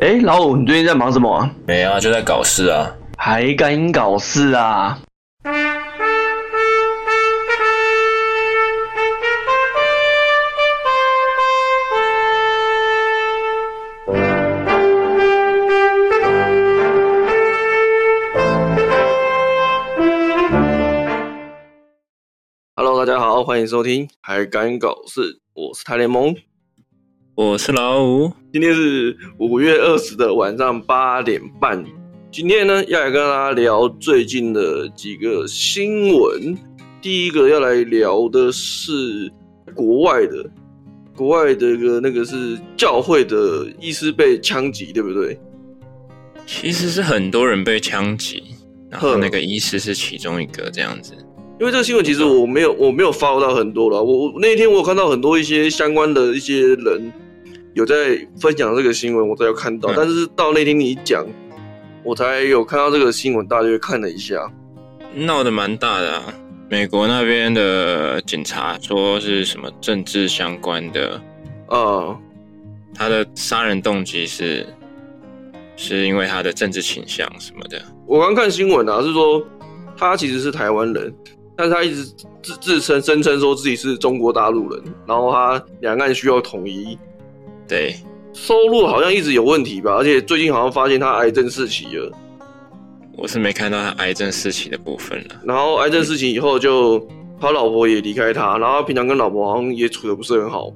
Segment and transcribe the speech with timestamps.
[0.00, 1.54] 哎，老五，你最近在忙什么啊？
[1.66, 2.96] 没啊，就在搞事啊！
[3.18, 4.98] 还敢搞事啊
[22.74, 25.20] ？Hello，大家好，欢迎收听《还敢搞事》，
[25.54, 26.34] 我是台联盟。
[27.34, 31.82] 我是老五，今天是五月二十的晚上八点半。
[32.30, 36.54] 今天呢，要来跟大家聊最近的几个新闻。
[37.00, 39.32] 第一个要来聊的是
[39.74, 40.44] 国外的，
[41.16, 45.40] 国外的一个那个是教会的医师被枪击，对不对？
[46.46, 48.42] 其实是很多人被枪击，
[48.90, 51.14] 然后那个医师是其中一个这样子。
[51.62, 54.02] 因为这个新闻其实我没有我没有 follow 到很多了。
[54.02, 57.12] 我那一天我有看到很多一些相关的一些人。
[57.74, 59.88] 有在分享这个新闻，我才有看到。
[59.90, 61.24] 嗯、但是到那天你讲，
[62.02, 64.52] 我才有看到这个新闻，大约看了一下，
[65.14, 66.34] 闹得蛮大的啊。
[66.68, 71.22] 美国那边的警察说是什么政治相关的，
[71.68, 72.18] 呃，
[72.92, 74.66] 他的杀人动机是
[75.76, 77.80] 是因为他的政治倾向什么的。
[78.04, 79.40] 我刚看新闻啊，是说
[79.96, 81.14] 他其实是台湾人，
[81.56, 82.04] 但是他一直
[82.42, 86.98] 自自称声称说自己是中国大陆人，然后他两岸需要统一。
[87.68, 87.94] 对，
[88.32, 92.12] 收入好像一直有问题吧，而且最近好像发现他癌症四期了。
[93.16, 95.40] 我是没看到他癌症四期的部分了。
[95.44, 97.06] 然后癌症四期以后就，
[97.38, 100.72] 他老婆也离开他，然后平常跟老婆好像也处的不是很好。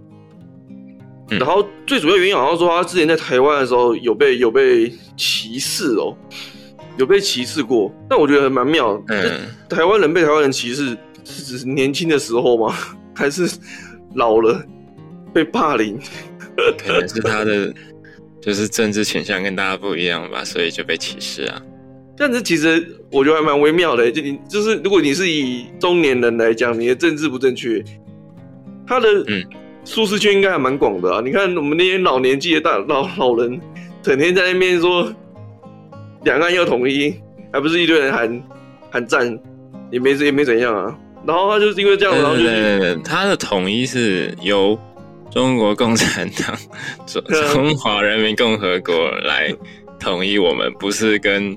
[1.31, 6.15] 嗯、然后最主要原因好像说他之前在台湾的时候有被有被歧视哦，
[6.97, 7.93] 有被歧视过。
[8.09, 12.75] 但我觉得蛮妙，嗯，台湾人被台湾人歧视是指年轻的时候吗？
[13.15, 13.49] 还是
[14.15, 14.63] 老了
[15.33, 15.99] 被霸凌？
[16.79, 17.73] 可能是他的
[18.41, 21.61] 就是政治倾向跟大家不一样吧，所以就被歧视啊。
[22.17, 27.85] 这样子其实我觉得还蛮微妙的，就你就是如果你是以中年人来讲，你的政治不正确，
[28.87, 29.45] 他的嗯
[29.85, 31.21] 舒适圈应该还蛮广的啊。
[31.23, 33.61] 你看我们那些老年纪的大老老人，
[34.03, 35.13] 整天在那边说
[36.27, 37.15] 两岸要统一，
[37.53, 38.43] 还不是一堆人喊
[38.91, 39.27] 喊战，
[39.91, 40.95] 也没也没怎样啊。
[41.27, 44.79] 然后他就是因为这样，然后就是他的统一是由。
[45.29, 46.57] 中国共产党、
[47.05, 47.23] 中
[47.53, 49.53] 中华人民共和国来
[50.01, 51.55] 统一我们，不是跟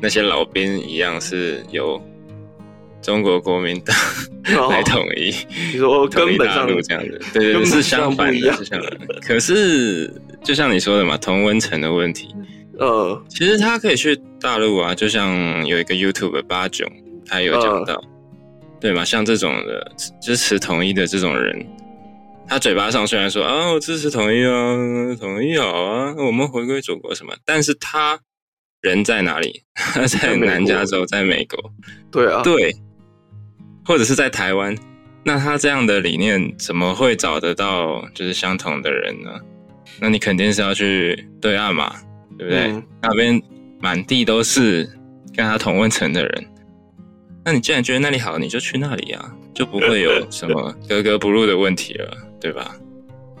[0.00, 2.02] 那些老兵一样，是由
[3.00, 3.94] 中国国民党
[4.70, 5.32] 来统一。
[5.72, 9.20] 你说根本上这样子，对对，是相反的，是相反的。
[9.20, 10.12] 可是
[10.42, 12.34] 就像你说的嘛，同温层的问题。
[12.78, 16.86] 呃，其实他可以去大陆啊，就像有一个 YouTube 八九，
[17.26, 18.02] 他有讲到，
[18.80, 19.04] 对嘛？
[19.04, 21.66] 像这种的支持统一的这种人。
[22.48, 28.20] 他嘴巴上虽然说啊，我支持统一啊，统一好啊，我们回归祖国什么，但是他
[28.82, 29.62] 人在哪里？
[29.74, 31.58] 他在南加州，在美国。
[32.12, 32.76] 对啊，对，
[33.84, 34.76] 或者是在台湾。
[35.24, 39.30] 那他这样的理念怎么会找得到就是相同的人呢？
[39.98, 41.92] 那你肯定是要去对岸嘛，
[42.38, 42.72] 对不对？
[42.72, 43.42] 嗯、那边
[43.80, 44.88] 满地都是
[45.34, 46.46] 跟他同温层的人。
[47.44, 52.16] 那你既然觉得那里好，你就去那里啊，就不会有什么格格不入的问题了。
[52.38, 52.76] 对吧？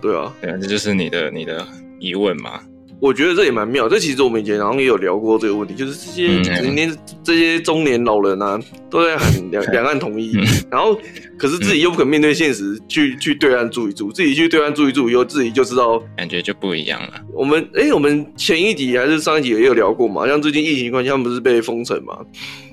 [0.00, 1.64] 对啊，对啊，这就是你的你的
[2.00, 2.60] 疑问嘛？
[2.98, 3.88] 我觉得这也蛮妙。
[3.88, 8.58] 这其实我们以前好像也有聊过这个问题，就是这些今天、嗯、这些中年老人啊，
[8.90, 10.98] 都在喊两两岸统一，嗯、 然后
[11.38, 17.20] 可是自己又不肯面对现实，去、嗯、去对岸住一住，自己去对岸住一住以后，自己就知道感觉就不一样了。
[17.32, 20.26] 我们哎、欸，我们前一集还是上一集也有聊过嘛？
[20.26, 22.18] 像最近疫情关系，他们不是被封城嘛？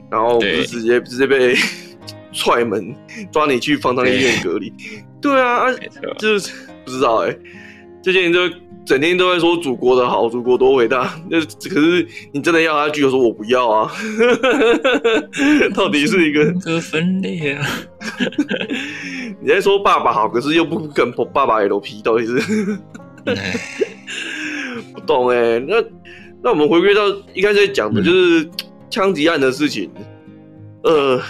[0.09, 1.55] 然后不是直接直接被
[2.31, 2.95] 踹门，
[3.31, 4.72] 抓你去方舱医院隔离。
[5.22, 5.73] 对啊，啊
[6.17, 6.51] 就是
[6.85, 7.40] 不知道哎、欸，
[8.01, 8.40] 这些人就
[8.85, 11.13] 整天都在说祖国的好，祖国多伟大。
[11.29, 13.91] 那可是你真的要他，就说我不要啊！
[15.75, 17.66] 到底是一个个分裂啊！
[19.41, 22.77] 你在说爸爸好，可是又不跟爸爸 LP，到底是
[24.93, 25.59] 不懂哎、欸。
[25.59, 25.83] 那
[26.41, 27.02] 那我们回归到
[27.34, 28.49] 一开始讲的就是
[28.90, 29.90] 枪击案的事情，
[30.84, 31.22] 呃。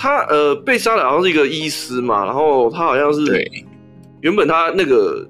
[0.00, 3.20] 他呃被杀的好像是一个医师嘛，然后他好像是
[4.20, 5.28] 原本他那个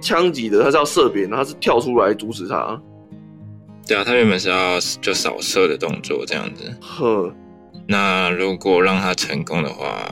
[0.00, 2.80] 枪击的他是要射别人，他是跳出来阻止他。
[3.86, 6.76] 对啊，他原本是要就扫射的动作这样子。
[6.80, 7.34] 呵，
[7.86, 10.08] 那如果让他成功的话，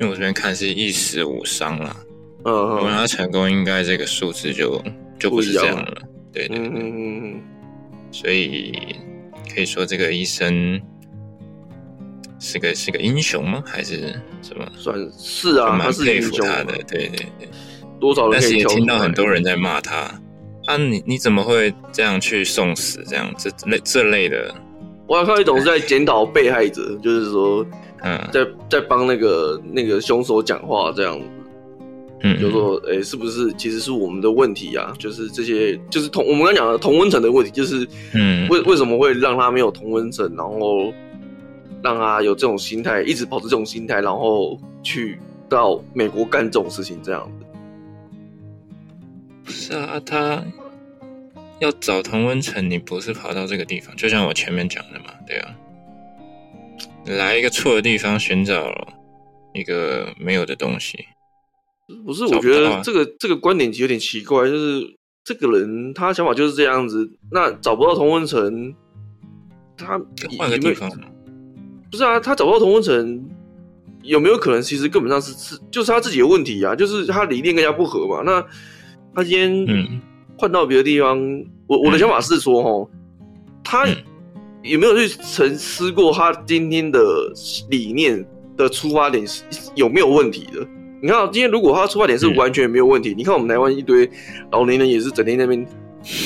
[0.00, 1.96] 因为我这边看是一死五伤啦。
[2.44, 4.82] 嗯，如果他成功，应该这个数字就
[5.18, 5.94] 就不是这样了。
[6.32, 7.40] 对对对，嗯，
[8.10, 8.96] 所以
[9.54, 10.80] 可以说这个医生。
[12.38, 13.62] 是个是个英雄吗？
[13.66, 14.70] 还是什么？
[14.76, 16.76] 算是啊，蛮佩服他的。
[16.86, 17.48] 对对对，
[18.00, 18.32] 多少人？
[18.32, 19.96] 但是也听到很多人在骂他，
[20.66, 23.02] 啊你，你你怎么会这样去送死？
[23.06, 24.54] 这样这类这类的，
[25.06, 27.64] 我还看一种是在检讨被害者，就是说，
[28.02, 31.24] 嗯，在在帮那个那个凶手讲话这样子，
[32.22, 34.92] 嗯，就说，哎、欸，是不是其实是我们的问题啊？
[34.98, 40.92] 就是这些，就是同我们刚讲的同温层的问题，就是，嗯，为为什么会让他没有同温层，然后
[41.82, 45.18] 让他有这种心态，一直保持这种心态，然后去
[45.48, 47.45] 到美国干这种事情，这样子。
[49.46, 50.44] 不是啊，他
[51.60, 55.54] 要找同温层，你不是跑到这个地方，就像我前面讲的嘛，对啊，
[57.06, 58.96] 来一个错的地方寻找
[59.54, 61.06] 一个没有的东西。
[62.04, 68.74] 不是，我觉得这个这个观点有点奇怪，就是这个人他想法就是这样子，那找不到同温层，
[69.76, 70.00] 他
[70.36, 70.90] 换个地方。
[71.88, 73.24] 不是啊，他找不到同温层，
[74.02, 76.74] 有没有可能其实根本上是是就是他自己的问题啊？
[76.74, 78.22] 就是他理念跟人家不合嘛？
[78.26, 78.44] 那。
[79.16, 80.00] 他今天
[80.36, 82.88] 换到别的地方，嗯、我我的想法是说，哦，
[83.64, 83.86] 他
[84.62, 87.00] 有没有去沉思过他今天的
[87.70, 88.22] 理念
[88.58, 89.42] 的出发点是
[89.74, 90.66] 有没有问题的？
[91.00, 94.06] 你看，今天如果他出发点是完全没有问题，嗯、你看我们台湾一堆
[94.52, 95.66] 老年人也是整天在那边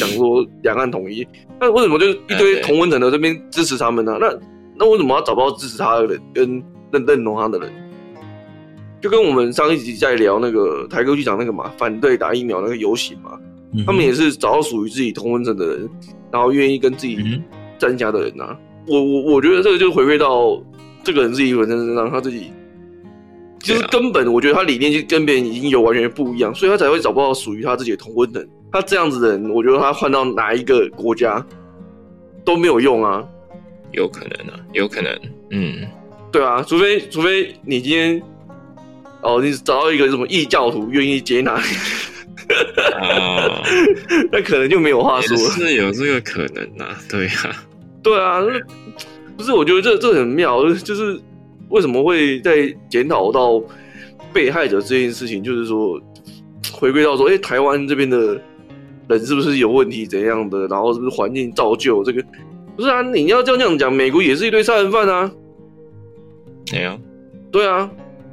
[0.01, 1.25] 讲说两岸统一，
[1.61, 4.19] 那为什么就一堆同温层的这边支持他们呢？
[4.21, 4.37] 那
[4.77, 7.73] 那为什么要找不到支持他的人跟认认同他的人？
[9.01, 13.39] 就跟我们上一集在聊那个台哥去讲那个嘛，反对打疫苗那个游行嘛，
[13.73, 15.89] 嗯、他们也是找到属于自己同温层的人，
[16.31, 17.41] 然后愿意跟自己
[17.79, 18.59] 站下的人呐、啊。
[18.87, 20.63] 我我我觉得这个就回归到
[21.03, 22.51] 这个人自己本身身上，他自己
[23.59, 28.47] 就是根本我觉得他理念就跟别人已经有完全不一样，所以他才会找不到属于他自己的同温层。
[28.71, 31.45] 他这样子的人，我觉得他换到哪一个国家
[32.45, 33.27] 都没有用啊。
[33.93, 35.19] 有可能啊，有可能，
[35.51, 35.87] 嗯，
[36.31, 38.23] 对啊，除非除非你今天。
[39.23, 42.55] 哦，你找到一个什么异教徒愿意接纳你，
[42.95, 43.63] 啊，
[44.33, 45.43] 那可能就没有话说了。
[45.51, 47.57] 是有这个可能呐，对啊，
[48.03, 48.41] 对啊，
[49.37, 49.53] 不是？
[49.53, 51.21] 我觉得这这很妙，就是
[51.69, 53.63] 为什么会在检讨到
[54.33, 56.01] 被害者这件事情，就是说
[56.73, 58.41] 回归到说，哎，台湾这边的
[59.09, 60.67] 人是不是有问题怎样的？
[60.69, 62.23] 然后是不是环境造就这个？
[62.77, 65.31] 不是啊，你要这样讲，美国也是一堆杀人犯啊，
[66.73, 66.99] 没有，
[67.53, 67.91] 对啊。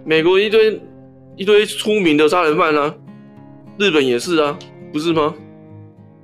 [0.07, 0.81] 美国一堆
[1.36, 2.95] 一堆出名的杀人犯啊，
[3.77, 4.57] 日本也是啊，
[4.94, 5.36] 不是吗？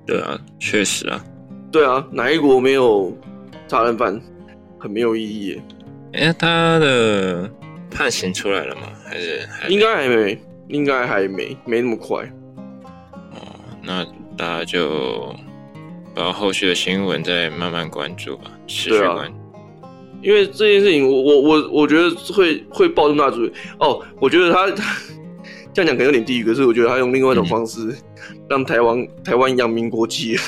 [0.06, 1.22] 对啊，确实啊，
[1.70, 3.14] 对啊，哪一国没有
[3.68, 4.22] 杀人犯？
[4.80, 5.62] 很没有意义。
[6.14, 7.52] 哎，他的
[7.92, 8.84] 判刑出来了吗？
[9.06, 12.24] 还是还应该还没，应该还没，没那么快。
[13.34, 14.06] 哦，那
[14.38, 15.36] 大家就
[16.16, 19.43] 把后续的新闻再慢慢关注吧，持续关注。
[20.24, 24.02] 因为这件事情我，我我我我觉得会会爆这么大主意哦。
[24.20, 24.98] 我觉得他他
[25.74, 27.94] 这样讲可能有点地狱，可是我觉得他用另外一种方式
[28.50, 30.38] 让台湾、嗯、台湾扬名国际。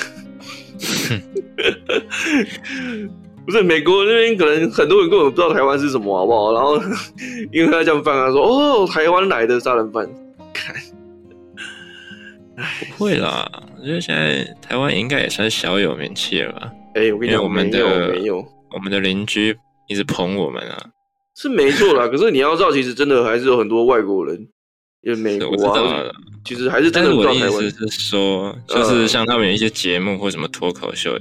[3.46, 6.52] 不是美国那边可能很多人根本不知道台湾是什么，好不好？
[6.52, 6.80] 然后
[7.52, 10.04] 因为他这样犯啊，说哦，台湾来的杀人犯，
[10.52, 10.74] 看，
[12.96, 16.72] 不会啦，我觉得现在台湾应该也算小有名气了吧？
[16.96, 17.86] 哎、欸，我跟你讲，我们的
[18.72, 19.56] 我们的邻居。
[19.88, 20.90] 一直捧我们啊，
[21.36, 22.08] 是没错啦。
[22.12, 24.36] 可是你要知道，其实真的还是有很多外国人，
[25.02, 26.04] 因为美国啊，
[26.44, 27.42] 其实还是真的不知道台湾。
[27.42, 31.18] 但是我的意思是说，就是像他们有一些节目或什么脱口秀，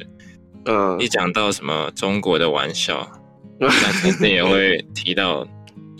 [0.65, 3.07] 嗯，一讲到什么中国的玩笑，
[3.59, 5.45] 那肯定也会提到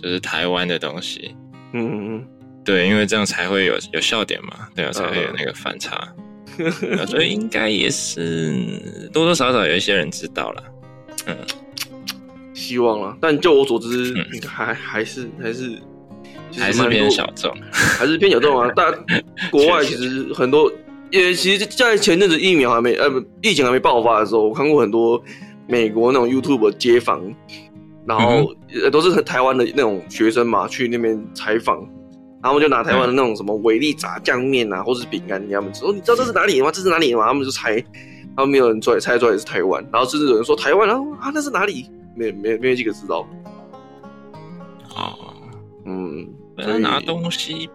[0.02, 1.36] 就是台湾的东西。
[1.74, 2.28] 嗯嗯嗯，
[2.64, 6.08] 对，因为这样才会有有笑点嘛，对啊，才会有那个反差。
[7.08, 10.64] 所以应该也是多多少少有一些人知道了，
[11.28, 11.38] 嗯。
[12.56, 14.16] 希望了，但就我所知，
[14.48, 15.78] 还还是还是
[16.58, 18.72] 还是偏小众， 还是偏小众啊。
[18.74, 18.92] 但
[19.52, 20.72] 国外其实很多，
[21.12, 25.22] 也其实，在前阵子疫苗还没呃不疫情还没爆发的时候，我看过很多
[25.68, 27.22] 美国那种 YouTube 街访，
[28.08, 28.56] 然后
[28.90, 31.86] 都是台湾的那种学生嘛，去那边采访，
[32.42, 36.72] 然后就拿台湾的那种什么维力炸酱面啊，或者是饼干给他们吃，说你知道这是哪里吗？
[36.72, 37.26] 这是哪里吗？
[37.28, 41.90] 他们就猜，然后没有人出来猜出来是台湾，然后甚至有人说台湾，然后啊那是哪里？
[42.16, 43.28] 没没没有几个知道，
[44.96, 45.34] 哦，
[45.86, 46.28] 嗯，
[46.82, 47.70] 拿东西，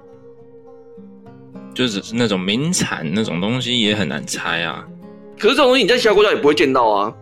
[1.74, 4.86] 就只是那种名产那种东西也很难猜啊。
[5.38, 7.14] 可是这种东西你在其他国家也不会见到啊，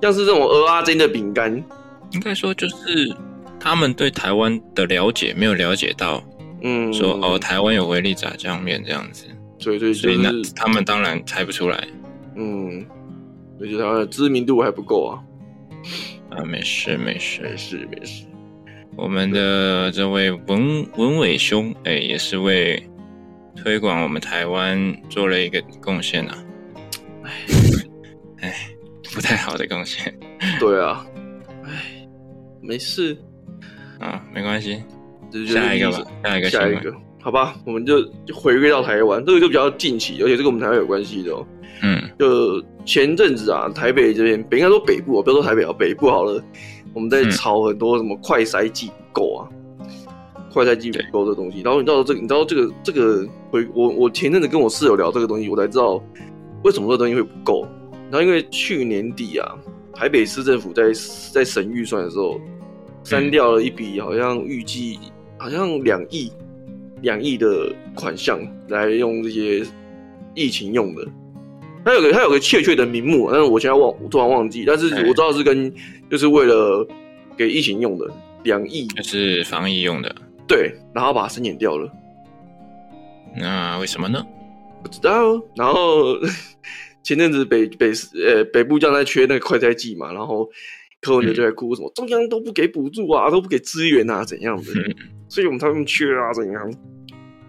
[0.00, 1.62] 像是这种蚵仔煎的饼干，
[2.10, 3.14] 应该说就是
[3.60, 6.22] 他们对台湾的了解没有了解到，
[6.62, 9.26] 嗯，说哦台湾有维力炸酱面这样子，
[9.58, 11.88] 所以所以所以那他们当然猜不出来，
[12.36, 12.84] 嗯，
[13.60, 15.22] 而且他的知名度还不够啊。
[16.36, 18.24] 啊，没事没事没事没事。
[18.96, 22.82] 我们的这位文文伟兄，哎，也是为
[23.54, 26.32] 推广我们台湾做了一个贡献呐。
[27.22, 27.30] 哎，
[28.40, 28.54] 哎，
[29.14, 30.12] 不太好的贡献。
[30.58, 31.06] 对啊，
[31.64, 32.08] 哎，
[32.62, 33.16] 没事
[33.98, 34.82] 啊，没关系，
[35.46, 41.46] 下一个吧，下一个，下一个，好吧，我们就就回归到台湾，这个就比较近期，而且这个我们台湾有关系的哦。
[41.82, 46.42] 嗯，就前阵子啊，台北这边，北应该说北部啊，不要说台北啊，北部好了，
[46.94, 49.48] 我们在炒很多什么快筛剂不够啊，
[50.52, 51.60] 快筛剂不够的东西。
[51.62, 56.00] 然后你知道这个，你知道这个这个回我我前阵子跟我室友聊这个东西，我才知道
[56.62, 57.66] 为什么这个东西会不够。
[58.10, 59.54] 然后因为去年底啊，
[59.92, 60.92] 台北市政府在
[61.32, 62.40] 在审预算的时候，
[63.02, 65.00] 删掉了一笔好像预计
[65.36, 66.30] 好像两亿
[67.00, 69.66] 两亿的款项来用这些
[70.34, 71.04] 疫情用的。
[71.84, 74.64] 他有个他有个确切的名目，但是我现在忘，我突然忘记。
[74.64, 75.72] 但是我知道是跟
[76.08, 76.86] 就是为了
[77.36, 78.08] 给疫情用的
[78.44, 80.14] 两亿，就是防疫用的。
[80.46, 81.90] 对，然后把它删减掉了。
[83.36, 84.24] 那为什么呢？
[84.82, 85.42] 不知道。
[85.56, 86.16] 然后
[87.02, 87.90] 前阵子北北
[88.24, 90.48] 呃北部将在缺那个快筛剂嘛，然后
[91.00, 94.72] 柯文哲就在哭什么、嗯、中央都不给补助啊，都不给资源啊，怎样的？
[94.76, 94.94] 嗯、
[95.28, 96.74] 所以我们他们缺啊，怎样？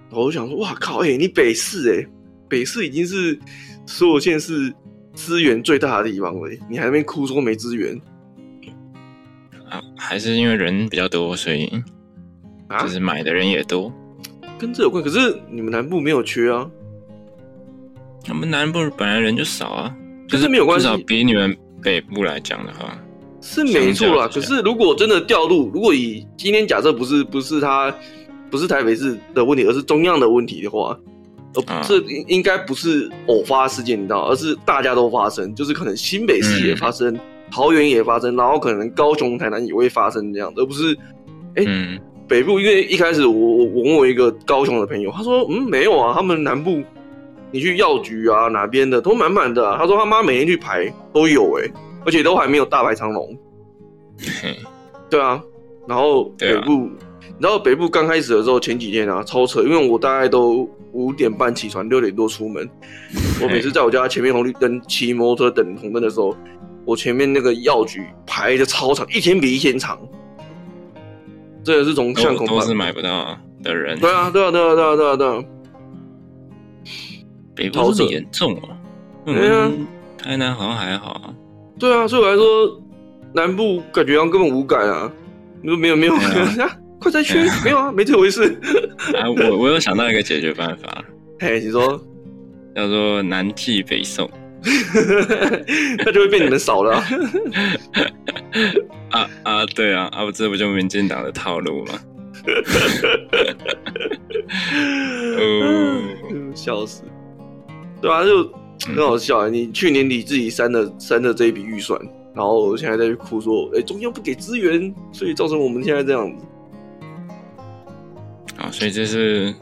[0.10, 1.00] 我就想说，哇靠！
[1.00, 2.08] 哎、欸，你北市哎、欸，
[2.50, 3.38] 北市已经是。
[3.86, 4.74] 所有县市
[5.14, 8.00] 资源最大的地方了，你还在那边哭说没资源？
[9.70, 11.70] 啊，还是因为人比较多，所以
[12.68, 13.92] 啊，就是买的人也多，
[14.58, 15.04] 跟这有关。
[15.04, 16.70] 可是你们南部没有缺啊，
[18.30, 19.96] 我们南部本来人就少啊，
[20.30, 20.86] 可是没有关系。
[20.86, 22.98] 至少比你们北部来讲的话，
[23.42, 24.30] 是没错啦。
[24.32, 27.94] 可是如果真的调入，如果以今天假设不是不是他
[28.50, 30.98] 不是台北市的问题，而是中央的问题的话。
[31.68, 37.20] 呃，这应应该不是偶发事件，你知道，而是大家都发生，就是可能新北市也发生，嗯、
[37.52, 40.94] 桃园也发生，然后可能高雄、台南也会发生这样，而不是，
[41.56, 46.82] 哎、欸，嗯、北部，因为一开始我我我问我一个高雄的朋友，他说，嗯，没有啊，他们南部，
[47.52, 51.74] 你去药局啊哪边的都满满的、啊，他说他妈每天去排都有哎、欸，
[52.06, 53.38] 而且都还没有大排长龙，
[55.10, 55.40] 对啊，
[55.88, 56.90] 然后北部。
[57.40, 62.70] 然后北部刚开始的时候，前几天啊，超扯，因为我大概都五点半起床，六点多出门。
[63.42, 66.36] 我每次在我家前面红绿灯骑摩托车等红灯的时候，
[66.86, 70.00] 我前面那个药局排的超长，一天比一天长。
[71.64, 74.00] 这也是从巷口都是买不到的人。
[74.00, 75.44] 对啊，对啊，对啊，对啊，对啊，对啊。
[77.56, 78.78] 北部好严重啊！
[79.26, 79.72] 对啊，
[80.18, 81.34] 台南好像还好啊。
[81.80, 82.82] 对啊，所以我来说，
[83.34, 85.12] 南部感觉上根本无感啊。
[85.62, 86.14] 你说没有没有。
[87.04, 87.46] 快再圈？
[87.64, 88.58] 没有啊，没这回事。
[89.20, 91.04] 啊，我我有想到一个解决办法。
[91.40, 92.02] 嘿，你说，
[92.74, 94.30] 叫做南寄北送，
[96.00, 96.94] 那就会被你们扫了。
[99.12, 102.00] 啊啊，对啊，啊，不这不就民进党的套路吗？
[105.40, 107.04] 嗯，笑死。
[108.02, 108.50] 对啊，就
[108.88, 109.50] 很好笑啊！
[109.50, 112.00] 你去年底自己删了删了这一笔预算，
[112.36, 116.44] 然后现在再去哭说，哎，中央不给资源，所以造成我们现在这样子。
[118.64, 119.54] 啊，所以这是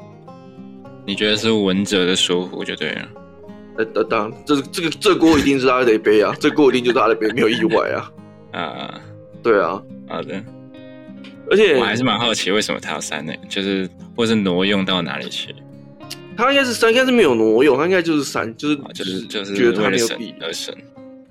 [1.06, 3.10] 你觉得是文哲的疏忽就对了。
[3.78, 8.12] 呃，当当，这个这个这锅一定是他得背啊，这锅一定就是他得背，没有意外啊。
[8.54, 9.02] 啊，
[9.42, 10.42] 对啊，好的。
[11.50, 13.34] 而且我还是蛮好奇，为什么他要删呢？
[13.50, 15.56] 就是或是挪用到哪里去？
[16.38, 20.76] 他应该是删，应该是没有挪用，他应该就是删，就是就是就是觉得他没有必要删。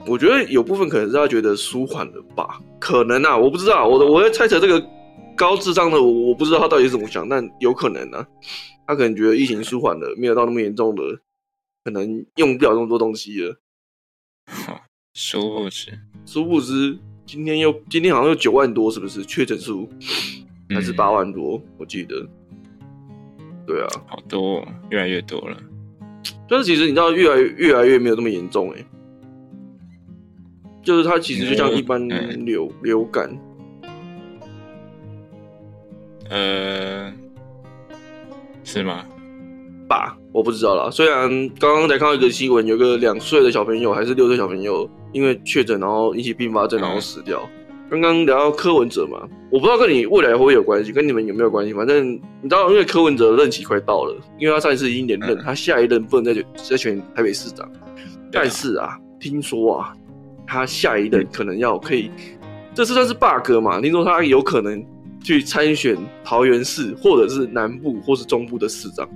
[0.07, 4.83] 我觉得有部分可能是他觉得舒缓了吧，可能啊，我不知道，我我在猜测这个。
[5.41, 8.29] 高智商的我，我不知道他到底是怎么想，但有可能呢、啊，
[8.87, 11.19] 他可能觉得疫情舒缓了，没有到那么严重了，
[11.83, 13.57] 可能用不了那么多东西了。
[15.17, 19.89] 殊不知，殊不知，今天又今天好像有九万多，是不是确诊数？
[20.69, 21.57] 还是八万多？
[21.57, 22.29] 嗯、我记得。
[23.67, 25.57] 对啊，好多，越来越多了。
[26.47, 28.87] 但是其实你知道，越来越越来越没有那么严重哎、欸，
[30.83, 32.07] 就是它其实就像一般
[32.45, 33.35] 流、嗯、流感。
[36.31, 37.13] 呃，
[38.63, 39.05] 是吗？
[39.89, 40.89] 爸，我不知道啦。
[40.89, 47.43] 虽然刚刚才看到一个新闻，有个两岁的小朋友还是六岁小朋友，因为确诊然后引起并发症，然后死掉。
[47.91, 49.19] 刚刚、嗯、聊到柯文哲嘛，
[49.51, 51.75] 我不知道跟你未来会不会有关系，跟你们有没有关系？
[51.75, 57.69] 反正你知道，因为柯文哲任期快到了，因为他上一次已经连任，嗯、他下一任不能再再选台北市长。
[58.31, 59.93] 但是啊，听说啊，
[60.47, 62.09] 他下一任可能要可以，
[62.73, 63.81] 这次算是 bug 嘛？
[63.81, 64.81] 听说他有可能。
[65.23, 69.09] 去参选桃园市，或者是南部，或是中部的市长。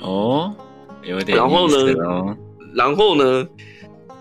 [0.00, 0.54] 哦，
[1.02, 1.36] 有点。
[1.36, 2.36] 然后呢？
[2.74, 3.48] 然后呢？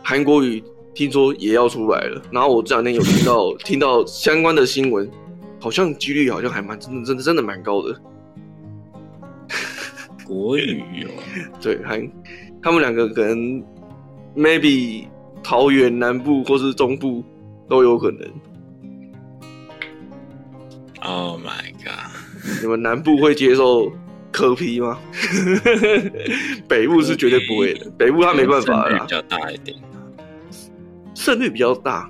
[0.06, 0.62] 韩国瑜
[0.94, 2.22] 听说也要出来了。
[2.30, 5.10] 然后我这两天有听到 听到相关的新闻，
[5.60, 7.98] 好像几率好像还蛮真的，真的真的蛮高的。
[10.26, 11.10] 国语哦，
[11.62, 12.06] 对，韩
[12.62, 13.64] 他们两个可能
[14.36, 15.08] maybe
[15.42, 17.24] 桃园南部或是中部
[17.70, 18.30] 都有可能。
[21.06, 22.12] Oh my god！
[22.62, 23.92] 你们南部会接受
[24.32, 24.98] 柯 P 吗？
[26.68, 29.00] 北部是绝对不会的，北部他没办法了。
[29.00, 29.78] 比较大一点，
[31.14, 32.10] 胜率比较大，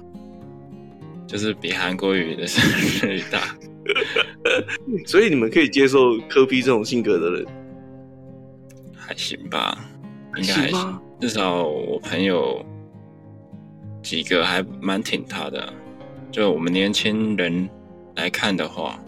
[1.25, 3.39] 就是比韩国语的胜率大。
[5.07, 7.45] 所以你们可以接受柯 P 这种性格的人，
[8.95, 9.77] 还行吧？
[10.37, 10.99] 应该还行。
[11.19, 12.63] 至少我朋友
[14.01, 15.73] 几个还蛮挺他的。
[16.31, 17.69] 就我们年轻人
[18.15, 18.99] 来看的话，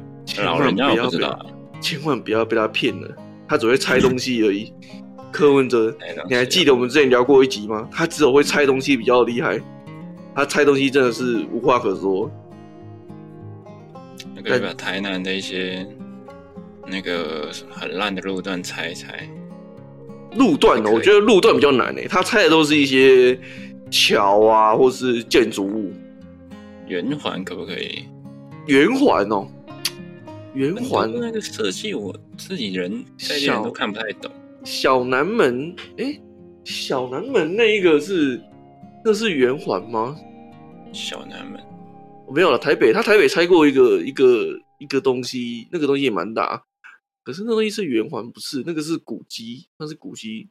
[0.43, 1.45] 老人家我不知道，
[1.81, 3.15] 千万不要被他骗了。
[3.47, 4.73] 他只会猜东西而已。
[5.31, 5.95] 柯文哲，
[6.29, 7.87] 你还记得我们之前聊过一集吗？
[7.91, 9.59] 他只有会猜东西比较厉害，
[10.33, 12.31] 他猜东西真的是无话可说。
[14.33, 15.85] 那个把台南的一些
[16.87, 19.27] 那个很烂的路段猜一猜。
[20.37, 22.07] 路段哦，我觉得路段比较难诶。
[22.09, 23.37] 他猜的都是一些
[23.91, 25.93] 桥啊，或是建筑物。
[26.87, 28.05] 圆环可不可以？
[28.67, 29.47] 圆环哦，
[30.53, 34.31] 圆环那个设计，我自己人在这都看不太懂。
[34.63, 36.21] 小南门，哎、欸，
[36.63, 38.41] 小南门那一个是，
[39.03, 40.15] 那是圆环吗？
[40.91, 41.61] 小南门。
[42.33, 46.63] 没有了，台北他台北拆过一个一个一个东西，那个东西也蛮大，
[47.23, 50.49] 可是那东西是圆环，不是那个是古迹，那是古迹，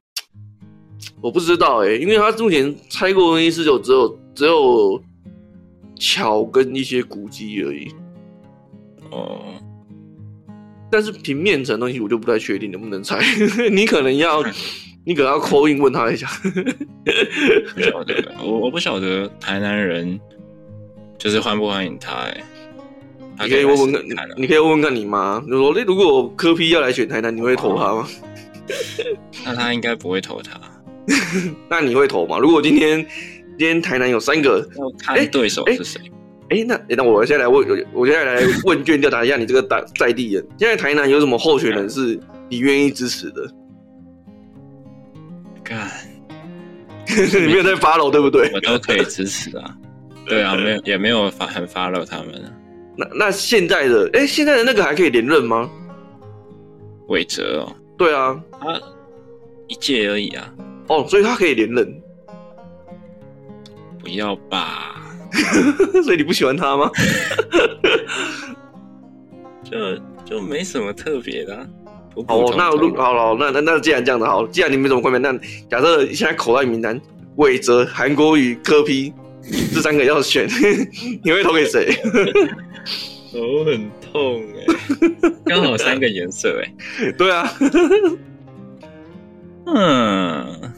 [1.21, 5.03] 我不知道哎、欸，因为他目前拆过的东西是有只有只有
[5.97, 7.93] 桥跟一些古迹而已，
[9.11, 9.41] 哦，
[10.91, 13.19] 但是平面层东西我就不太确定能不能拆，
[13.71, 14.43] 你可能要
[15.05, 16.29] 你可能要 call in 问他一下，
[17.75, 20.21] 不晓得，我我不晓得台南人。
[21.17, 22.45] 就是欢不欢迎他哎、
[23.39, 25.43] 欸，你可以问问看，你可以问问看你妈。
[25.47, 28.07] 你说，如果柯 P 要来选台南，你会投他吗？
[29.47, 30.61] 那他应该不会投他。
[31.71, 32.37] 那你会投吗？
[32.37, 33.07] 如果今天
[33.57, 34.69] 今天台南有三个，
[34.99, 36.03] 看对手是谁？
[36.51, 40.47] 欸，那、欸、那我现在来问，我现在来问卷调查一下你这个在在地人。
[40.59, 43.51] 现在台南有什么候选人是你愿意支持的？
[45.63, 45.89] 干，
[47.09, 48.51] 你 没有在 follow 对不对？
[48.53, 49.75] 我都可以支持啊。
[50.27, 52.27] 对啊，没有也没有发很 follow 他们。
[52.97, 55.71] 那那现在的哎，现在的那个还可以连任吗？
[57.09, 58.81] 韦哲哦，对啊，他
[59.67, 60.55] 一届而已啊。
[60.89, 62.03] 哦，所以他可以连任？
[63.99, 65.01] 不要吧？
[66.05, 66.91] 所以你不喜欢他吗？
[69.65, 69.79] 就
[70.25, 71.67] 就没什么特别的、啊。
[72.29, 72.71] 哦，那
[73.03, 75.33] 好了，那那那既然这样的好，既然你没什么关联，那
[75.69, 77.01] 假设现在口袋名单：
[77.37, 79.13] 韦哲、韩国瑜、柯 P。
[79.75, 80.49] 这三个要选，
[81.23, 81.93] 你会投给谁？
[83.31, 84.65] 手很痛哎，
[85.45, 87.13] 刚好三个颜色哎。
[87.19, 87.53] 对啊，
[89.67, 90.74] 嗯，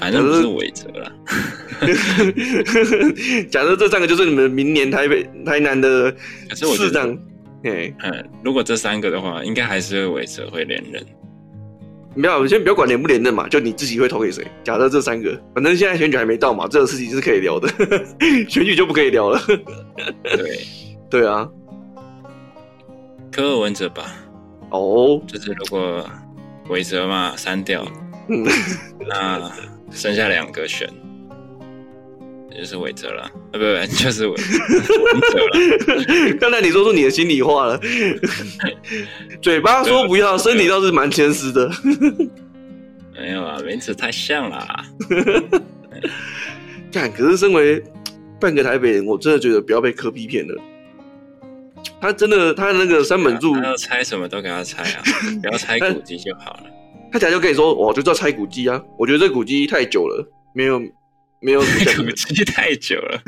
[0.00, 1.12] 反正不是韦哲啦。
[3.50, 6.12] 假设这三个就是你们明年台北、台南的
[6.54, 7.16] 市长，
[7.64, 7.94] 嗯，
[8.42, 11.04] 如果这三个的话，应该还是韦哲会连任。
[12.14, 14.44] 不要，先不要管连不连任嘛，就你自己会投给谁？
[14.64, 17.68] 假设这三个，反正现在选举还没到嘛，这个事情是可以聊的，
[18.48, 19.40] 选举就不可以聊了。
[20.24, 20.60] 对，
[21.08, 21.48] 对啊，
[23.30, 24.12] 柯文哲吧。
[24.70, 26.04] 哦，就是如果
[26.68, 27.86] 韦哲嘛删掉，
[28.28, 28.44] 嗯，
[29.08, 29.50] 那
[29.90, 30.88] 剩下两个选。
[32.52, 33.64] 就是韦哲了，啊不不，
[33.96, 34.42] 就是韦哲
[35.46, 36.34] 了。
[36.40, 37.80] 刚才你说出你的心里话了，
[39.40, 41.70] 嘴巴说不要，身体倒是蛮诚实的。
[43.14, 44.66] 没有啊，名字太像了。
[46.92, 47.82] 干，可是身为
[48.38, 50.60] 半个台北人，我真的觉得不要被柯 P 骗了。
[52.00, 55.02] 他真的，他那个三本柱，他要猜什么都给他猜啊，
[55.40, 56.64] 不要猜古籍就好了。
[57.12, 60.80] 他假如就跟你说，我就知道拆古迹啊，我觉得这古迹太久了，没有。
[61.42, 61.66] 没有古
[62.14, 63.18] 迹太久了，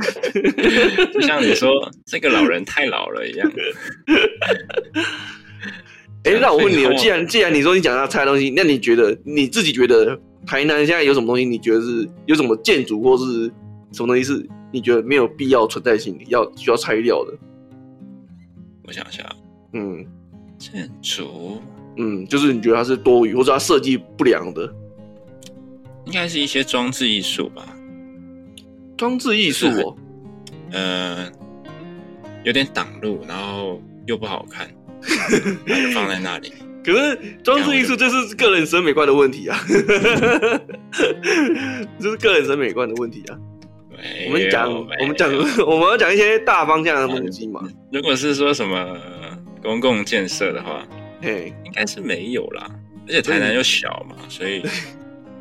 [1.14, 1.71] 就像你说
[2.05, 3.51] 这个老人太老了一样。
[6.25, 11.45] 哎、欸，那我问你，既然既然你说你讲要拆东西，那你觉得你自己觉得台南现在有什么东西？
[11.47, 13.51] 你觉得是有什么建筑或是
[13.92, 17.33] 什么东西是你觉得没有必要存在心里要需要拆掉的？
[18.85, 19.25] 我想一下，
[19.73, 20.05] 嗯，
[20.59, 21.62] 建筑，
[21.96, 24.72] 嗯，就是你觉得它是多余或者它设计不良的，
[26.07, 27.64] 应该是一些装置艺术吧。
[28.96, 29.96] 装置艺术哦，
[30.72, 31.31] 呃，
[32.44, 34.68] 有点挡路，然后又不好看，
[35.66, 36.52] 就放在那里。
[36.85, 39.59] 可是装置艺术 就是个人审美观的问题啊，
[41.98, 43.38] 就是个人审美观的问题啊。
[44.26, 45.33] 我们讲，我们讲，
[45.64, 47.62] 我们要讲一些大方向的东西嘛。
[47.92, 48.98] 如果是说什么
[49.62, 50.85] 公共建设的话，
[51.22, 52.68] 嘿，应该是没有啦。
[53.06, 54.62] 而且台南又小嘛，所以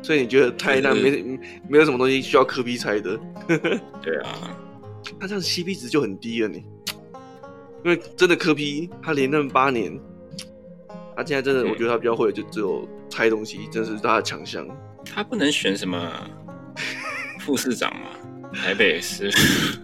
[0.00, 1.22] 所以你觉得台南没、就是、
[1.68, 3.18] 没有什么东西需要柯 P 拆的？
[4.00, 4.56] 对啊，
[5.18, 6.64] 他这样 CP 值就很低了，你，
[7.84, 9.98] 因为真的柯 P 他连任八年，
[11.16, 14.66] 他现在真的我觉得他比较会就只有猜东西，这是他的强项。
[15.04, 16.12] 他不能选什么
[17.40, 18.08] 副市长吗？
[18.54, 19.30] 台北市？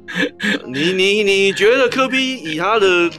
[0.67, 3.11] 你你你觉得柯 P 以他的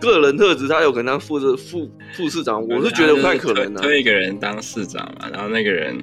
[0.00, 2.66] 个人特质，他有可能当副副副副市长？
[2.66, 3.82] 我是觉得不太可能的、啊。
[3.82, 5.98] 推一个人当市长嘛，然后那个人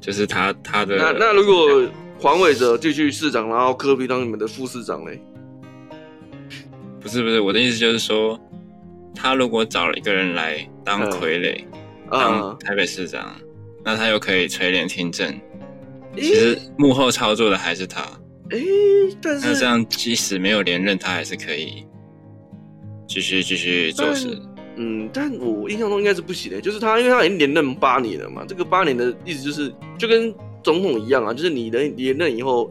[0.00, 0.96] 就是他他的。
[0.96, 5.20] 那那如果黄伟哲继续市长，然后科比当你们的副市长嘞？
[7.00, 8.40] 不是不是，我的意思就是说，
[9.14, 13.34] 他如果找了一个人来当傀儡，嗯、当台北市长。
[13.88, 15.32] 那他又可以垂帘听政，
[16.16, 18.00] 其实幕后操作的还是他。
[18.50, 18.58] 哎，
[19.22, 21.86] 但是那这样即使没有连任，他还是可以
[23.06, 24.36] 继续继续做事。
[24.76, 28.44] 嗯，但我印象中应该是不行的，就是他，因为他已经连任八年了嘛。
[28.46, 32.70] 这个八年的意思就是，就跟总统一样啊，就是你连连任以后，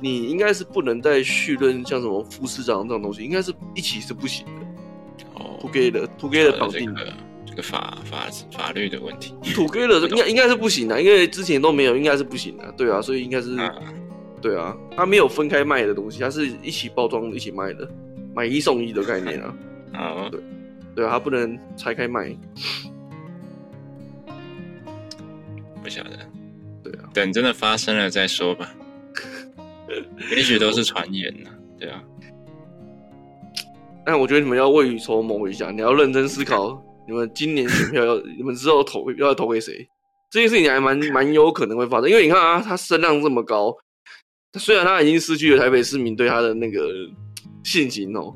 [0.00, 5.32] 你应该是不能再续任，像什么副市长这种东西，应该是一起是不行的。
[5.34, 7.06] 哦，together，together 绑定的。
[7.60, 13.74] 法法法律的问题，Together 应该应该是不行的，因为之前都没有，应该是不行的，对啊，所以应该是，啊
[14.40, 17.90] 对啊，他没有分开卖的东西，他是一起包装一起卖的，
[18.32, 19.56] 买一送一的概念啊，
[19.92, 20.40] 啊， 对，
[20.98, 22.36] 对啊，他不能拆开卖，
[25.80, 26.18] 不晓得，
[26.82, 28.68] 对啊，等真的发生了再说吧，
[30.32, 32.02] 也许都是传言呢，对啊，
[34.04, 36.82] 但我觉得你们要未雨绸缪一下，你要认真思考。
[37.06, 39.88] 你们今年选票要， 你们之后投要投给谁？
[40.32, 43.72] 这件事情还蛮蛮有可能会发生，因为你看啊，他声量这么高，
[44.58, 46.90] 虽然他已经失去了台北市民对他的那个
[47.62, 48.34] 信心哦，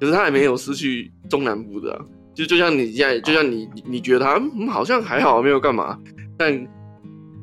[0.00, 1.98] 可是他还没有失去中南部的、
[2.34, 5.98] 就就像你现在，就像你你觉得他、嗯、好像还好，没有干嘛，
[6.36, 6.66] 但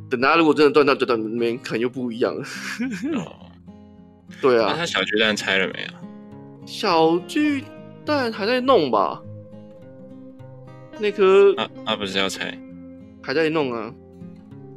[0.09, 2.43] 等他如果真的断掉，断掉那边可能又不一样了。
[3.15, 3.49] 哦，
[4.41, 6.67] 对啊，那他小巨蛋拆了没有？
[6.67, 7.63] 小巨
[8.05, 9.21] 蛋还在弄吧。
[10.99, 12.55] 那颗啊啊，不是要拆，
[13.21, 13.91] 还在弄啊。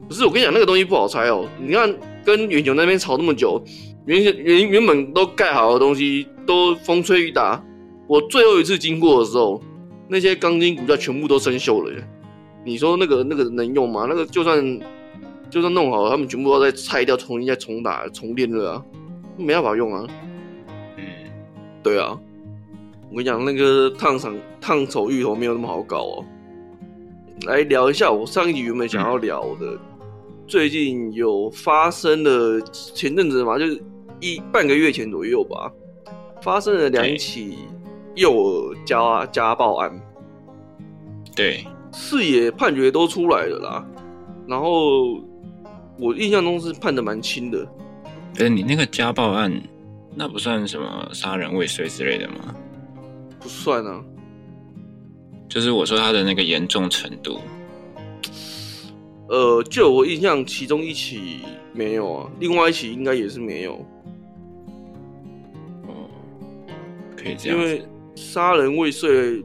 [0.09, 1.47] 不是，我跟你讲，那个东西不好拆哦。
[1.61, 3.63] 你看，跟远雄那边吵那么久，
[4.07, 7.63] 原原原本都盖好的东西，都风吹雨打。
[8.07, 9.61] 我最后一次经过的时候，
[10.09, 12.09] 那些钢筋骨架全部都生锈了耶。
[12.65, 14.07] 你说那个那个能用吗？
[14.09, 14.81] 那个就算
[15.51, 18.85] 就算弄好了，他们全部都要再拆掉，重新再重打重练了啊，
[19.37, 20.07] 没办法用啊。
[20.97, 21.05] 嗯，
[21.83, 22.19] 对啊。
[23.11, 26.25] 我跟你讲，那个烫厂烫丑芋头没有那么好搞哦。
[27.47, 29.79] 来聊一下，我上一集原本想要聊的，
[30.47, 33.81] 最近有发生的前阵子嘛，就是
[34.21, 35.71] 一半个月前左右吧，
[36.47, 37.59] 发生了两起
[38.15, 40.01] 幼儿家家暴案。
[41.35, 43.85] 对，视野判决都出来了啦。
[44.47, 45.21] 然后
[45.99, 47.67] 我印象中是判的蛮轻的。
[48.39, 49.61] 哎，你那个家暴案，
[50.15, 52.55] 那不算什么杀人未遂之类的吗？
[53.41, 54.01] 不算啊，
[55.49, 57.41] 就是我说他的那个严重程度，
[59.29, 61.41] 呃，就我印象，其中一起
[61.73, 63.85] 没有啊，另外一起应该也是没有。
[67.45, 67.83] 因为
[68.15, 69.45] 杀人未遂。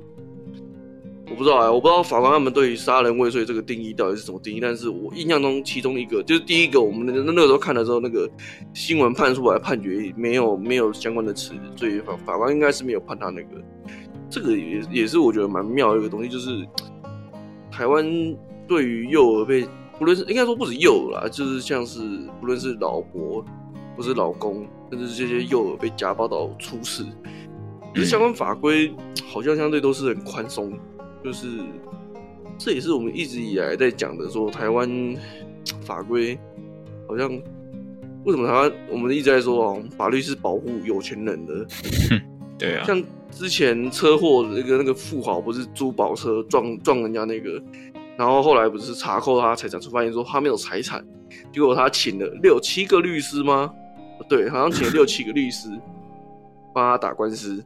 [1.30, 8.30] 我不知道啊，我不知道法官他们对于杀人未遂这个定义到底是什么定义，但是我印象中其中一个就是第一个，我们那那个时候看的时候，那个
[8.74, 13.62] 新闻判出来判决没有没有相关的词，所以法法官应该是没有判他那个。
[14.30, 16.68] 这个也也是我觉得蛮妙的一个东西，就是
[17.72, 18.06] 台湾
[18.68, 19.66] 对于幼儿被
[19.98, 22.02] 不论是应该说不止幼儿啦，就是像是
[22.42, 23.42] 不论是老婆
[23.96, 27.06] 或是老公，甚至这些幼儿被家暴到出事，
[27.94, 28.94] 可是相关法规
[29.28, 30.72] 好像相对都是很宽松。
[31.24, 31.48] 就是，
[32.58, 35.16] 这也是我们一直以来在讲的，说台湾
[35.86, 36.38] 法规
[37.08, 37.30] 好像
[38.24, 41.66] 为什么台湾我们一直在说哦，法律是保护有钱人的。
[42.58, 47.62] 对啊，像之前车祸那个那个富豪不是租宝车撞撞人家那个，
[48.18, 51.06] 然后后来不是查扣他财产，出发现说他没有财产，
[51.54, 53.72] 结果他请了六七个律师吗？
[54.28, 55.70] 对，好像请了六七个律师
[56.74, 57.64] 帮他打官司。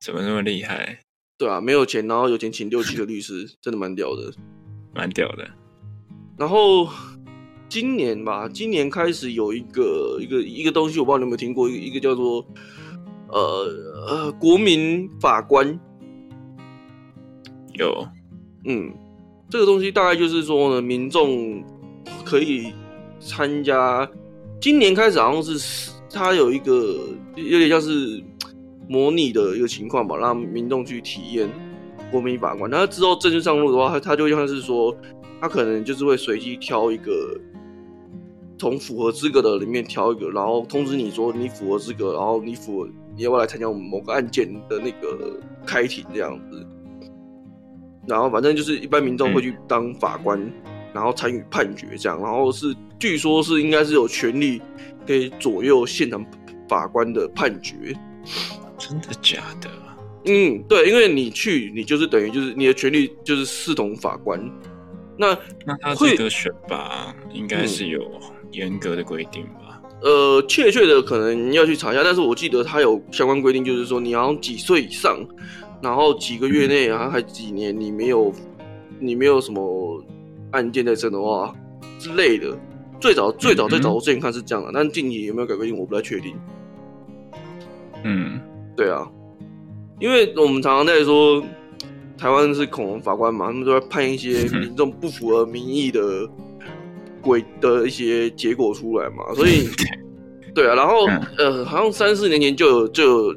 [0.00, 0.98] 怎么那么厉害？
[1.36, 4.32] 对啊，没有钱，然后有钱请六七个律师， 真的蛮屌的，
[4.94, 5.46] 蛮屌的。
[6.38, 6.88] 然后
[7.68, 12.42] 今年吧，今年开始有一个一个一个东西，我不知道你有没有听过，一个一个叫做
[13.28, 13.66] 呃
[14.08, 15.78] 呃国民法官。
[17.74, 18.08] 有，
[18.64, 18.90] 嗯，
[19.50, 21.62] 这个东西大概就是说呢，民众
[22.24, 22.72] 可以
[23.20, 24.10] 参加。
[24.62, 26.98] 今年开始好像是他有一个
[27.36, 28.24] 有点像是。
[28.90, 31.48] 模拟的一个情况吧，让民众去体验。
[32.10, 32.68] 国民法官。
[32.68, 34.92] 那之后正式上路的话，他他就像是说，
[35.40, 37.38] 他可能就是会随机挑一个，
[38.58, 46.66] 从符合资格的里面挑一个，然后通知你说你符合资格，然后你符合你要不要来参加我们某个案件的那个开庭这样子。
[48.08, 50.52] 然后反正就是一般民众会去当法官，
[50.92, 52.20] 然后参与判决这样。
[52.20, 54.60] 然后是据说是应该是有权利
[55.06, 56.26] 可以左右现场
[56.68, 57.96] 法官的判决。
[58.80, 59.70] 真的假的？
[60.24, 64.40] 嗯，对，因为你去，你就是等于就是你的权利就是视同法官。
[65.16, 68.00] 那那他这个选拔应该是有
[68.52, 69.80] 严格的规定吧？
[70.02, 75.18] 嗯、呃，确切的可能要去查一下，但是我记得他有相关规定，就是说你要几岁以上。
[75.82, 78.30] 然后几个月内啊，还几年，你没有，
[78.98, 80.04] 你没有什么
[80.50, 81.54] 案件在身的话
[81.98, 82.54] 之类的。
[83.00, 86.36] 最早最早最早我之前看是这样的，但近期有没有改规定，我不太确定。
[88.04, 88.38] 嗯，
[88.76, 89.10] 对啊，
[89.98, 91.42] 因为我们常常在说
[92.16, 96.28] 台湾是恐龙法官嘛，他们都在判一些 民众不符合民意的
[97.20, 99.68] 鬼的一些结果出来嘛，所以
[100.54, 101.06] 对啊，然后
[101.38, 103.36] 呃，好像三四年前就有就有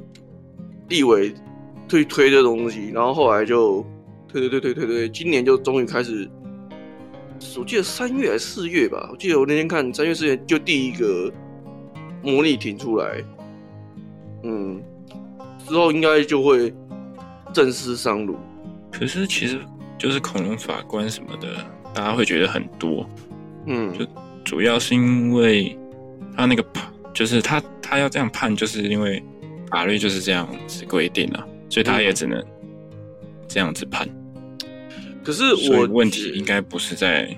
[0.89, 1.34] 立委。
[1.86, 3.86] 推推这东西，然后后来就
[4.28, 6.28] 推推推推推推，今年就终于开始。
[7.60, 11.32] 我记得三月还是四月吧，我记得我那天看三月四月就第一个
[12.24, 13.24] 模拟庭出来，
[14.43, 14.82] 嗯，
[15.67, 16.73] 之后应该就会
[17.54, 18.38] 正式上路。
[18.91, 19.60] 可是其实
[19.97, 21.56] 就是恐龙法官什么的，
[21.93, 23.10] 大家会觉得很多，
[23.65, 24.06] 嗯，就
[24.43, 25.78] 主要是因为
[26.36, 29.23] 他那个判，就是他他要这样判，就是因为
[29.71, 31.47] 法律就是这样子规定了。
[31.69, 32.43] 所以他也只能
[33.47, 34.08] 这样子判。
[35.23, 37.36] 可是我问题应该不是在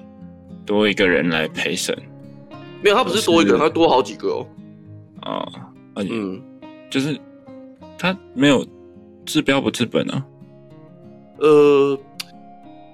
[0.66, 1.98] 多一个人来陪审，
[2.84, 4.48] 没有，他不是多一个人，他多好几个哦。
[5.22, 5.48] 啊，
[5.96, 6.42] 嗯，
[6.90, 7.18] 就是
[7.98, 8.66] 他没有
[9.26, 10.26] 治标不治本啊。
[11.40, 12.00] 呃，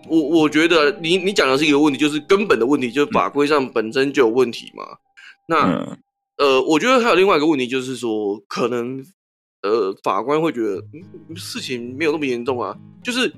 [0.08, 4.84] 我我觉得你你讲的是一个问题，就是根本的问题，就是法规上本身就有问题嘛。
[5.48, 5.98] 那、嗯、
[6.38, 9.04] 呃，我觉得还有另外一个问题，就是说可能。
[9.64, 10.84] 呃，法官会觉得
[11.36, 13.32] 事情没有那么严重啊，就是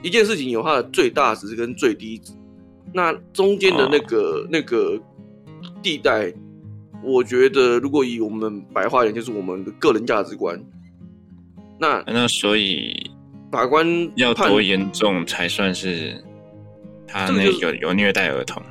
[0.00, 2.32] 一件事情有它的最大值跟最低值，
[2.94, 4.96] 那中间的那个、哦、那个
[5.82, 6.32] 地带，
[7.02, 10.56] 我觉得如果以我们白话一点，就是我们的个人价值观。
[11.78, 13.10] 那那所以
[13.50, 13.86] 法官
[14.16, 16.22] 要多严重才算是
[17.06, 18.62] 他那个有虐待儿童？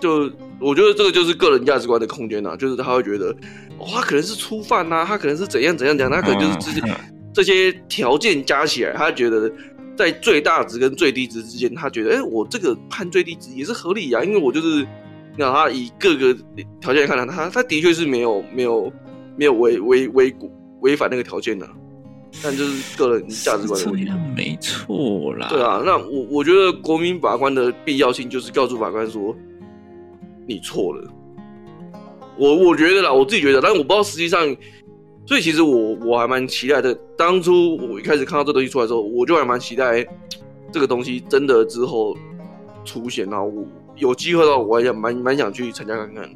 [0.00, 3.34] 就我觉得这个就是个人价值观的空间呐、啊，就是他会觉得。
[3.82, 6.96] 哦、他可能是初犯呐、啊，他可能是怎样怎样怎样，他可能就是这些、嗯、
[7.32, 9.50] 这些条件加起来，他觉得
[9.96, 14.86] 在最大值跟最低值之间，他觉得，哎、欸，我这个判最低值也是合理啊，因为我就是
[15.38, 16.36] 让他以各个
[16.78, 18.92] 条件来看他，他的确是没有没有
[19.34, 20.36] 没有违违违
[20.82, 21.66] 违反那个条件的，
[22.42, 25.48] 但就是个人价值观的问题，没错啦。
[25.50, 29.34] 对啊，那我我觉得国民法官的必要性就是告诉法官说，
[30.46, 31.10] 你错了。
[32.38, 34.40] 我我觉得啦，我自己觉得，但是我不知道实际上，
[35.26, 36.94] 所以其实我我还蛮期待的。
[37.18, 40.06] 当初我一开始看到这东西出来的时候，我就还蛮期待
[40.72, 42.16] 这个东西真的之后
[42.84, 43.66] 出现，然后我
[43.96, 46.30] 有机会的话，我还想蛮蛮想去参加看看，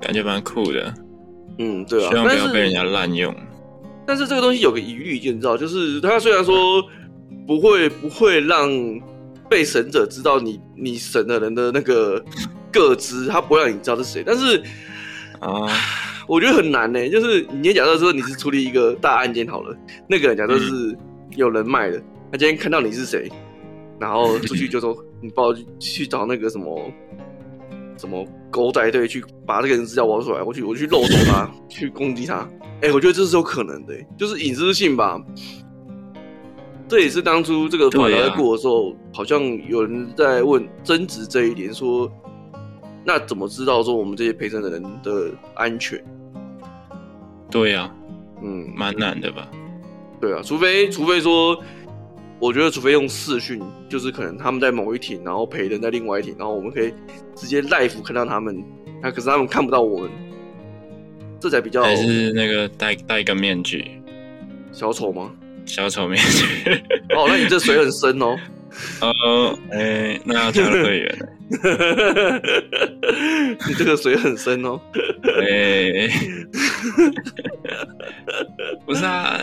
[0.00, 0.94] 感觉蛮酷的。
[1.58, 3.34] 嗯，对啊，希望不要被人家滥用。
[3.34, 3.53] 但是
[4.06, 6.82] 这个东西有个疑虑，你知道，就是他虽然说
[7.46, 8.68] 不会不会让
[9.48, 12.24] 被审者知道你你审的人的那个
[12.72, 14.62] 个资，他不会让你知道是谁，但是。
[15.40, 15.68] 啊，
[16.26, 17.06] 我觉得很难呢。
[17.10, 19.76] 就是你假设说你是处理一个大案件好了，
[20.08, 20.96] 那个人假设是
[21.36, 21.98] 有人脉的，
[22.32, 23.30] 他今天看到你是谁，
[24.00, 26.90] 然后出去 就说你帮我去找那个什么
[27.96, 32.48] 什么狗仔队去把这个人资料挖出来，我去我去漏走他， 去攻击他。
[32.82, 35.20] 哎、欸，我觉得这是有可能的，就是隐私性吧。
[36.86, 42.10] 这也是当初这个法条在过的时候，啊、好像有人在问争执这一点说。
[43.06, 46.02] 那怎么知道说我们这些陪审的人的安全？
[47.50, 47.94] 对呀、啊，
[48.42, 49.46] 嗯，蛮难的吧？
[50.22, 51.54] 对啊，除非除非说，
[52.44, 56.92] 我觉得除非用视讯，就是可能他们在某一艇，然后陪人在另外一艇，然后我们可以
[57.34, 58.62] 直接 live 看到他们，
[59.02, 60.10] 那可是他们看不到我们，
[61.40, 61.82] 这才比较。
[61.82, 63.90] 还是那个戴戴一个面具，
[64.72, 65.32] 小丑吗？
[65.64, 66.74] 小丑面具。
[67.16, 68.36] 哦，那你这水很深哦。
[69.00, 71.28] 哦， 哎、欸，那要加会员。
[73.68, 74.80] 你这个水很深哦。
[75.24, 76.08] 哎、欸，
[78.86, 79.38] 不是啊，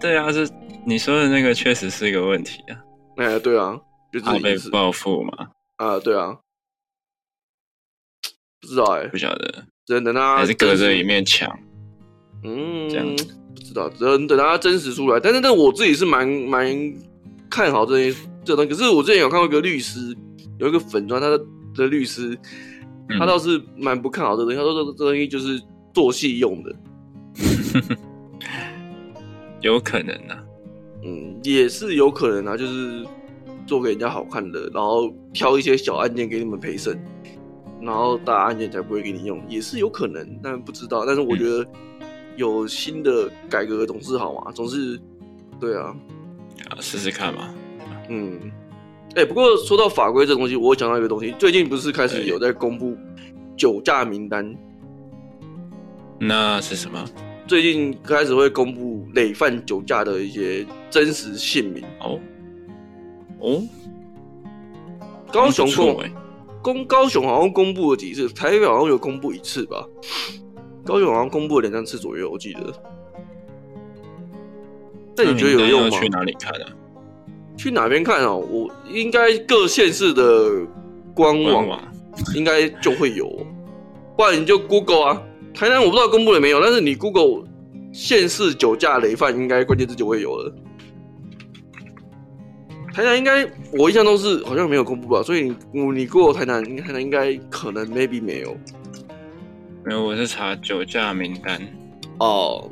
[0.00, 0.48] 对啊，是
[0.86, 2.82] 你说的那个确实是一个问题啊。
[3.16, 3.78] 哎、欸，对啊，
[4.12, 5.48] 就是被报复嘛。
[5.76, 6.36] 啊，对啊，
[8.60, 11.58] 不知道哎、欸，不晓得，只能等他还是隔着一面墙。
[12.42, 13.16] 嗯，这样不
[13.62, 15.20] 知道，只能等他真实出来。
[15.20, 16.94] 但是，但我自己是蛮蛮。
[17.50, 18.70] 看好这些这东西。
[18.70, 20.12] 可是我之前有看过一个律师，
[20.58, 21.38] 有一个粉专，他的
[21.74, 22.38] 的律师，
[23.18, 24.56] 他倒是蛮不看好这东西。
[24.56, 25.60] 他说这这东西就是
[25.92, 26.76] 做戏用的，
[29.60, 30.44] 有可能啊，
[31.02, 33.04] 嗯，也是有可能啊，就是
[33.66, 36.98] 做给人家好看的，然后挑一些小案件给你们陪审，
[37.80, 41.04] 然后大案件才不会给你用，也是有可能，但不知道。
[41.04, 41.66] 但是我觉得
[42.36, 45.00] 有新的改革总是好嘛，总是
[45.58, 45.94] 对啊，
[46.68, 47.54] 啊，试试看嘛。
[48.08, 48.38] 嗯，
[49.16, 52.96] 哎、欸，不过说到法规这东西，我想到一个东西，最近不是开始有在公布
[53.56, 54.54] 酒驾名单？
[56.18, 57.04] 那是什么？
[57.46, 61.84] 最近开始会公布累犯酒驾的一些真实姓名。
[62.00, 62.18] 哦
[63.38, 63.62] 哦，
[65.30, 66.04] 高雄公
[66.62, 69.86] 公高雄好像公布了几次，台北好像有公布一次吧？
[70.84, 72.60] 高雄好像公布了两三次左右，我记得。
[75.16, 75.90] 那你觉得有用吗？
[75.90, 76.66] 去哪里看啊？
[77.56, 78.36] 去哪边看哦？
[78.38, 80.66] 我应该各县市的
[81.14, 81.80] 官网
[82.34, 83.28] 应该就会有，
[84.16, 85.22] 不然你就 Google 啊。
[85.54, 87.46] 台南我不知道公布了没有，但是你 Google
[87.92, 90.52] 县市酒驾累犯，应该关键字就会有了。
[92.92, 98.56] 台南应该我印象中是好像没有公布吧，所以你你 Google 台南，台南应该可能 maybe 没有。
[99.84, 101.60] 没有，我是查酒驾名单。
[102.18, 102.68] 哦。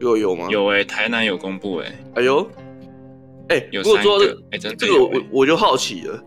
[0.00, 0.48] 有有吗？
[0.50, 2.04] 有哎、欸，台南有公布哎、欸。
[2.16, 2.50] 哎呦，
[3.48, 4.42] 哎、欸，有三个。
[4.50, 6.22] 哎、欸，这个我我就好奇了，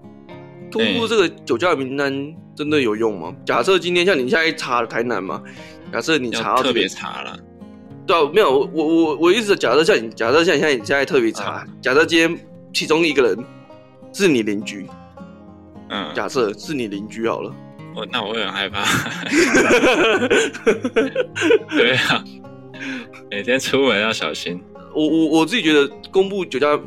[0.71, 2.11] 公布这个酒驾名单
[2.55, 3.27] 真的有用吗？
[3.29, 5.41] 欸、假设今天像你现在查台南嘛，
[5.91, 7.37] 假设你查特别查了，
[8.05, 12.37] 对啊，没有，我我我意思假设像你，假设像你现在你现在特别查，啊、假设今天
[12.73, 13.37] 其中一个人
[14.13, 14.87] 是你邻居，
[15.89, 17.53] 嗯，假设是你邻居好了，
[17.95, 18.83] 我那我会很害怕，
[21.75, 22.23] 对啊。
[23.29, 24.61] 每天出门要小心。
[24.93, 26.79] 我我我自己觉得公布酒驾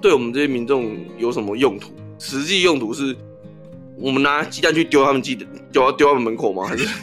[0.00, 1.92] 对我们这些民众有什么用途？
[2.18, 3.16] 实际用途是
[3.96, 6.64] 我们拿鸡蛋去丢他们鸡蛋，丢丢他们门口吗？
[6.66, 6.86] 还是？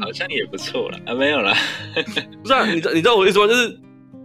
[0.00, 1.54] 好像也不错了啊，没有了。
[2.42, 3.46] 不是啊，你你知道我的意思吗？
[3.46, 3.78] 就是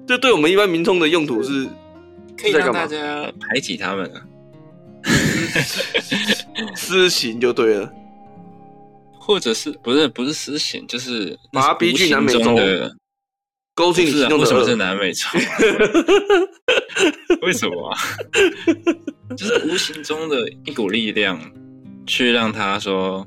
[0.07, 1.67] 这对我们一般民众的用途是
[2.37, 4.21] 可以让大家排挤他们啊，
[6.75, 7.93] 私刑就对了。
[9.23, 12.91] 或者是不是不是私刑，就是把他逼去南美洲的
[13.75, 14.37] 勾进你心中的。
[14.39, 15.27] 为什么是南美洲？
[17.43, 17.97] 为什么啊？
[19.37, 21.39] 就是无形中的一股力量，
[22.07, 23.25] 去让他说，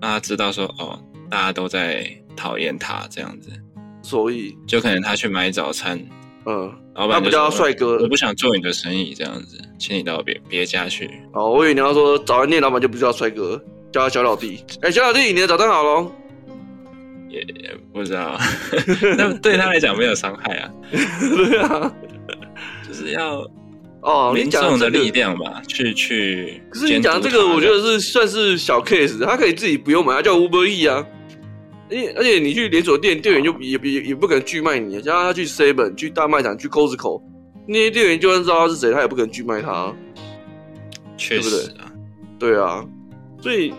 [0.00, 3.50] 让他知道说，哦，大家都在讨厌他这样子。
[4.02, 5.98] 所以，就可能他去买早餐，
[6.44, 11.10] 嗯，老板不叫他帅哥，我不想做你的生意，这样子，请你到别别家去。
[11.32, 13.60] 哦，我以为你要说早餐店老板就不叫帅哥。
[13.92, 16.10] 叫他小老弟，哎、欸，小老弟，你的早餐好喽？
[17.28, 18.38] 也也不知道，
[19.16, 20.70] 那对他来讲没有伤害啊。
[20.90, 21.92] 对啊，
[22.86, 23.46] 就是要
[24.02, 26.62] 哦，民众的力量吧，去去。
[26.70, 31.06] 可是你讲的这个，我觉得是算是小 case，他可以自己不用买，他叫 Uber E 啊。
[32.16, 37.22] 而且你去连锁店，店员就也也也不可能拒卖你，叫他去 Seven、去大卖场、去 Costco，
[37.66, 39.94] 那些店员就算知道他是谁，他也不可能拒卖他。
[41.18, 41.92] 确实啊，
[42.38, 42.82] 对啊。
[43.42, 43.74] 所以，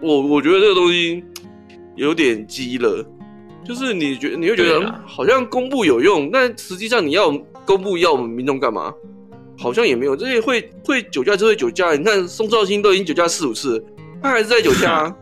[0.00, 1.24] 我我觉得这个东西
[1.94, 3.04] 有点鸡了，
[3.64, 7.30] 就是你觉你会觉得好像公布有用，但实际上你要
[7.64, 8.92] 公布要我们民众干嘛？
[9.58, 10.14] 好像也没有。
[10.14, 13.82] 这些会会酒驾就会酒驾，你看宋兆兴都已经酒驾四五次，
[14.22, 15.16] 他还是在酒驾啊，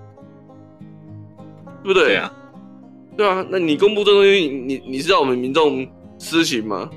[1.84, 2.06] 对不对？
[2.06, 2.32] 对啊，
[3.16, 3.46] 对啊。
[3.48, 5.86] 那你公布这东西，你你是要我们民众
[6.18, 6.90] 施行吗？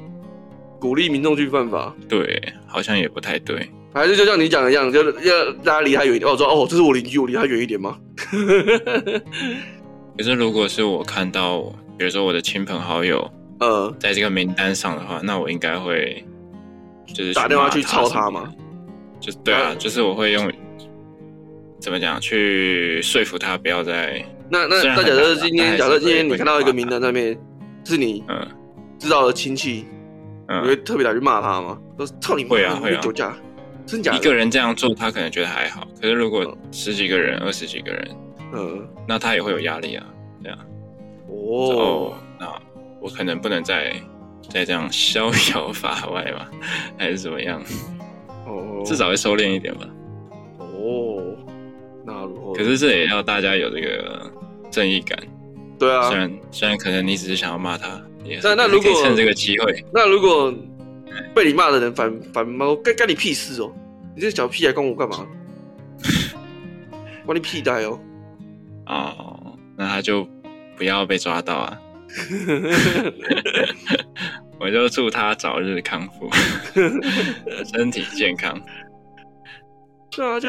[0.80, 1.96] 鼓励民众去犯法？
[2.10, 3.70] 对，好像也不太对。
[3.98, 6.30] 还是就像你讲的一样，就要大家离他远一点。
[6.30, 7.98] 我说哦，这是我邻居，我离他远一点吗？
[10.18, 11.62] 可是如果是我看到，
[11.98, 13.30] 比如说我的亲朋好友，
[13.60, 16.24] 呃，在这个名单上的话，那我应该会
[17.14, 18.54] 就是打电话去抄他吗？
[19.20, 20.52] 就对啊，就是我会用
[21.80, 24.24] 怎么讲去说服他不要再。
[24.50, 27.38] 那那那假设今天，假设今天你看到一个名单上面
[27.84, 28.48] 是你嗯
[28.98, 29.86] 知道的亲戚，
[30.48, 31.78] 嗯，你会特别打去骂他吗？
[31.98, 32.96] 说操你妈，会啊会
[33.96, 35.88] 一个人这样做，他可能觉得还好。
[36.02, 38.08] 可是如果十几个人、二十几个人，
[38.54, 40.06] 嗯，那他也会有压力啊，
[40.44, 40.58] 这样。
[41.30, 42.54] 哦，那
[43.00, 43.94] 我可能不能再
[44.50, 46.50] 再这样逍遥法外吧，
[47.00, 47.62] 还是怎么样？
[48.46, 49.88] 哦，至少会收敛一点吧。
[50.60, 51.36] 哦，
[52.06, 54.32] 那如果可是这也要大家有这个
[54.70, 55.18] 正义感。
[55.80, 60.54] 对啊，虽然虽然可能你只是想要骂他，也那那如果趁这个机会，那如果。
[61.36, 63.74] 被你骂的人反反骂我，干干你屁事哦！
[64.16, 65.28] 你这个小屁孩关我干嘛？
[67.26, 68.00] 关你屁呆哦！
[68.86, 70.28] 哦，那他就
[70.78, 71.82] 不要被抓到啊！
[74.60, 76.30] 我就祝他早日康复，
[77.66, 78.60] 身体健康。
[80.10, 80.48] 对啊，就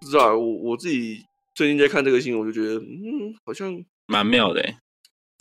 [0.00, 3.76] 不知道我我自己最近在看这个新闻，我就觉得嗯，好像
[4.06, 4.64] 蛮妙的，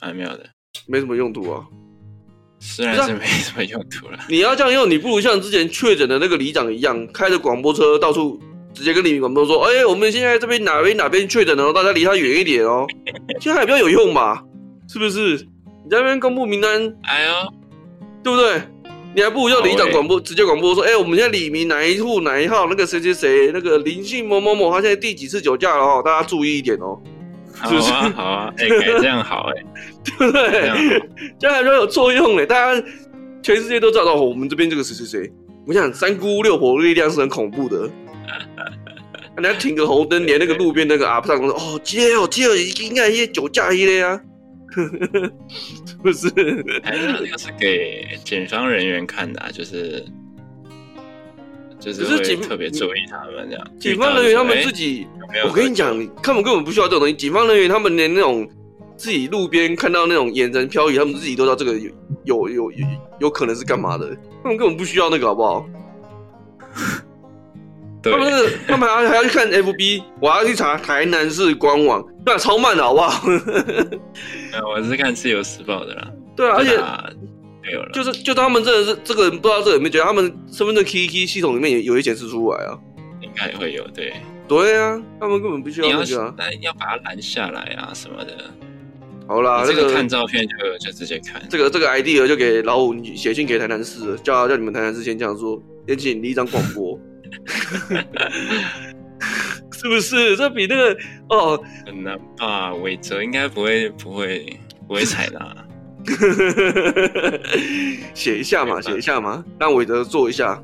[0.01, 0.49] 蛮妙的，
[0.87, 1.65] 没什么用途啊。
[2.59, 4.17] 虽然是没什么用途了。
[4.29, 8.39] 你要这样用，你不如像之前确诊的那个里长一样，开着广播车到处
[8.73, 12.87] 直接跟里民广播说：“哎、欸，我们现在这边哪边哪边确诊了，大家离他远一点哦。”
[13.39, 14.43] 现在还比较有用吧？
[14.87, 15.47] 是不是？
[15.83, 17.33] 你在那边公布名单，哎呦，
[18.23, 18.61] 对不对？
[19.13, 26.99] 你还不如叫里长广播，直接广播说：“哎、欸，我们现在李明哪一户哪一号那个谁谁谁，那个林姓某某某，他现在第几次酒驾了哦，大家注意一点哦。”
[27.55, 29.63] 好啊，好啊，哎、欸， 这样好哎，
[30.03, 30.51] 对不对？
[31.39, 32.83] 这样，还比较有作用哎，大家
[33.41, 35.33] 全世界都知道我们这边这个谁谁谁。
[35.65, 37.89] 我想三姑六婆力量是很恐怖的，
[39.35, 44.19] 人家停个红灯，连那个路边那个阿伯说：“哦，接哦接哦，应该一些酒驾一类啊。”
[44.75, 46.27] 是不是，
[46.83, 50.05] 还是那个是给检方人员看的，啊，就是。
[51.93, 55.07] 就是警特别注意他们这样，警方人员他们自己，
[55.47, 55.87] 我跟你讲，
[56.21, 57.13] 他们根本不需要这种东西。
[57.13, 58.47] 警方人员他们连那种
[58.97, 61.89] 自己路边看到那种眼神飘移，他们自己都知道这个有
[62.25, 62.87] 有有有
[63.21, 65.65] 有可能是干嘛的，他们根本不需要那个，好不好？
[68.03, 73.27] 他们那个，他们还要还要去看 FB，我还要去查台南市官网，那超慢的，好不好？
[74.75, 76.11] 我是看自由时报的啦。
[76.35, 76.79] 对啊，而且。
[77.93, 82.77] 就是，就他们真的是这个人不知道这个有没有觉得他们身份证 K K 系统里面也有一显示出来啊？
[83.21, 84.13] 应该也会有，对。
[84.47, 88.31] 对啊，他们根本不需要那个、啊，要把它拦下来啊什么的。
[89.27, 91.41] 好啦，这个看照片就就直接看。
[91.49, 96.99] 这个这个 ID 就给老五写信给台南市，叫叫你们台南市先这样说，先请你一张广播，
[99.73, 100.37] 是不是？
[100.37, 100.95] 这比那个
[101.29, 102.71] 哦很难吧？
[102.75, 105.64] 韦哲应该不会不会不会采纳。
[108.13, 110.61] 写一下嘛，写一下嘛，让韦德做一下，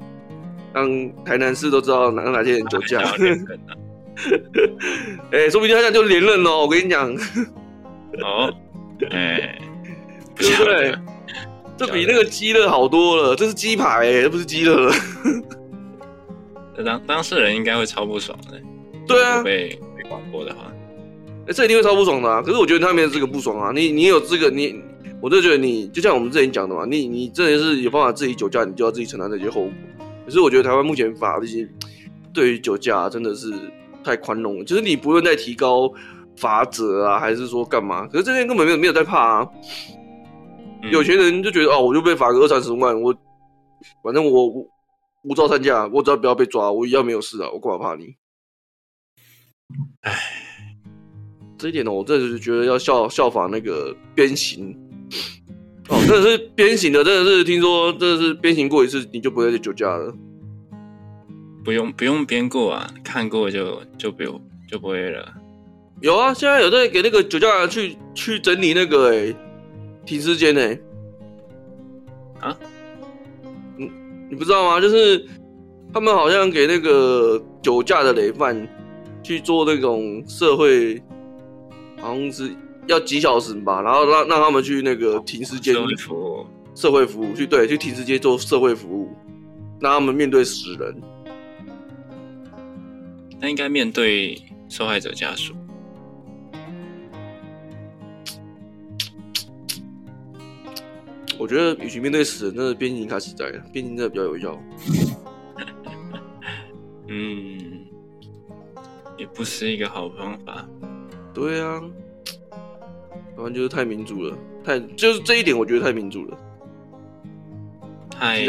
[0.74, 0.88] 让
[1.24, 3.02] 台南市都知道哪哪些人酒驾。
[5.32, 6.60] 哎、欸，说不定他这样就连任哦！
[6.60, 7.12] 我跟你讲。
[8.22, 8.54] 哦，
[9.10, 9.60] 哎、欸，
[10.36, 10.94] 对不对？
[11.78, 14.94] 这比那个鸡肋好多了，这是鸡排哎、欸，这不是鸡肋了。
[16.86, 18.62] 当当事人应该会超不爽的。
[19.08, 20.72] 对啊，被被广播的话，
[21.48, 22.44] 这一定会超不爽的啊！
[22.44, 24.80] 可是我觉得他没有这个不爽啊，你你有这个你。
[25.22, 29.72] 我就觉得你就像我们之前讲的嘛，你你真的是有办法自己酒驾，你就要自己承担这些后果。
[30.26, 31.70] 可是我觉得台湾目前法律
[32.34, 33.54] 对于酒驾真的是
[34.04, 35.92] 太宽容了，就是你不用再提高
[36.36, 38.08] 罚则啊，还是说干嘛？
[38.08, 39.48] 可是这些根本没有没有在怕啊。
[40.92, 43.16] 有钱人就觉得哦，我就被罚个二三十万，我
[44.04, 44.48] 反正我
[45.24, 48.16] 无照参驾，我只要不要被抓，我一样没有事啊，我干嘛怕你？
[50.02, 50.14] 唉，
[51.60, 54.76] 这一点呢，我真的是觉得要效效仿那个鞭刑。
[55.90, 60.14] 哦，真的是鞭刑的，真的是听说，真的是鞭刑过一次，你就不会再酒驾了。
[61.64, 65.34] 不用不用鞭过啊，看过就就不用就不会了。
[66.00, 69.36] 有啊，现在有在给那个酒驾去去整理那个哎、欸，
[70.06, 70.80] 停尸间哎。
[72.40, 72.58] 啊？
[73.78, 73.92] 你
[74.30, 74.80] 你不知道吗？
[74.80, 75.26] 就是
[75.94, 78.68] 他们好像给那个酒驾的累犯
[79.22, 81.02] 去做那种社会，
[82.00, 82.50] 好像是。
[82.92, 89.16] 要几小时吧，然后让让他们去那个停尸间，社会服务，社会服务去对，去停尸间做社会服务，
[89.80, 91.02] 让他们面对死人。
[93.40, 94.38] 那应该面对
[94.68, 95.56] 受害者家属。
[101.40, 104.62] 我觉得与其面对死人，真的鞭刑卡实在，鞭刑真的比较有效。
[107.08, 107.86] 嗯，
[109.18, 110.68] 也不是一个好方法。
[111.34, 111.82] 对啊。
[113.42, 116.38] 台湾就是太民主了，太就是这一点，我觉得太民主了，
[118.12, 118.46] 太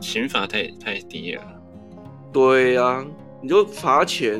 [0.00, 1.42] 刑罚太太低了。
[2.30, 3.06] 对呀、啊，
[3.40, 4.38] 你就罚钱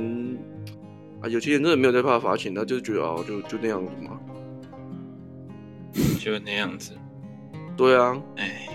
[1.22, 4.20] 啊，有些人真的没有在怕罚钱，他就觉得哦，就就那样子嘛，
[6.20, 6.92] 就那样子。
[7.78, 8.68] 对啊，哎，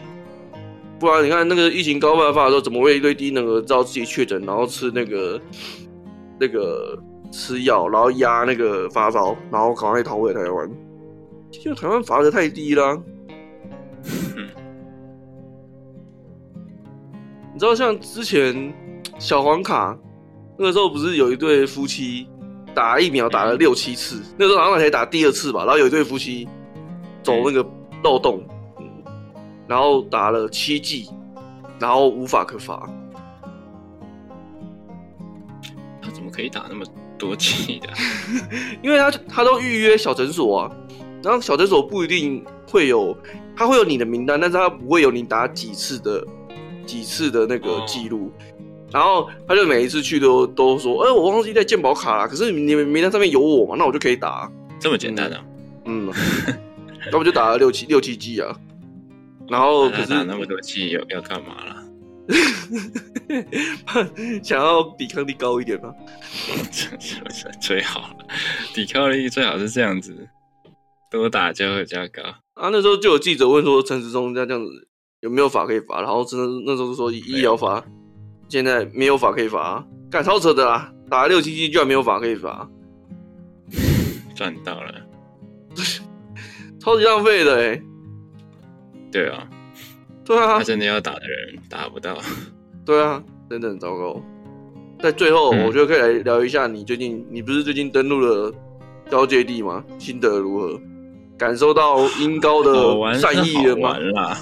[0.98, 5.40] 不然你看那个疫情高爆发的时候，怎么会一堆低能儿知道自己确诊，然后吃那个
[6.40, 6.98] 那个。
[7.34, 10.70] 吃药，然后压那个发烧，然后赶快逃回台湾。
[11.66, 13.02] 因为台湾罚则太低了、啊。
[17.52, 18.72] 你知道，像之前
[19.18, 19.98] 小黄卡
[20.58, 22.30] 那个时候，不是有一对夫妻
[22.76, 24.22] 打疫苗打了六七次？
[24.38, 25.66] 那个时候好像才打第二次吧。
[25.66, 26.48] 然后有一对夫妻
[27.24, 27.66] 走那个
[28.04, 28.44] 漏洞，
[29.68, 31.10] 然后打了七剂，
[31.80, 32.88] 然后无法可罚。
[36.00, 36.86] 他怎么可以打那么？
[37.24, 37.90] 多气的，
[38.84, 40.72] 因为他他都预约小诊所啊，
[41.24, 43.16] 然后小诊所不一定会有，
[43.56, 46.26] 他会有你的名单，但是他不会有你打几次的
[46.86, 48.28] 几次的那个记录。
[48.28, 48.44] 哦、
[48.92, 54.52] 然后他就每一次去都都说，哎、欸，我忘记带健保卡了，可是你们名单上面有我嘛，那我就可以打。
[54.80, 55.44] 这么简单的、啊？
[55.86, 56.12] 嗯，
[57.12, 58.56] 那我就打了六七六七 G 啊。
[59.50, 61.83] 然后可是 打那么多 G 要要干嘛了？
[64.42, 65.94] 想要抵抗力高一点吗？
[67.62, 68.16] 最好，
[68.74, 70.30] 抵抗力最好是这样子，
[71.12, 72.22] 多打就会比较高。
[72.54, 74.88] 啊，那时候就有记者问说陈时中这样子
[75.22, 77.84] 有没有法可以罚，然后真的那时候就说医疗罚
[78.48, 80.92] 现在没有法可以罚，干超扯的啦！
[81.10, 82.70] 打了六七七居然没有法可以罚，
[84.36, 84.94] 赚到了，
[86.80, 87.82] 超级浪费的哎。
[89.12, 89.48] 对啊。
[90.26, 92.18] 对啊，他真的要打的人打不到。
[92.86, 94.22] 对啊，真的很糟糕。
[95.00, 98.54] 在最后，我觉得可以来聊一下你最近，你不是最近登录了
[99.10, 99.84] 交界地吗？
[100.00, 100.80] 心得如何？
[101.38, 103.90] 感受到音高的善意了吗？
[103.90, 104.40] 玩啦。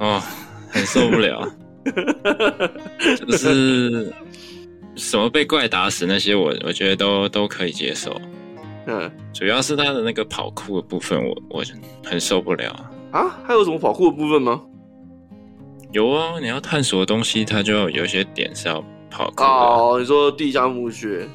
[0.00, 0.22] 哦，
[0.70, 1.48] 很受不了。
[3.16, 4.12] 就是
[4.96, 8.20] 什么被怪打死那些我，我我觉得都都可以接受。
[8.86, 11.64] 嗯，主要是他的那个跑酷的部分我，我我
[12.04, 12.74] 很受不了。
[13.18, 14.62] 啊，还有什么跑酷的部分吗？
[15.92, 19.44] 有啊，你要探索的东西，它就有些点是要跑酷的。
[19.44, 21.26] 哦，你说地下墓穴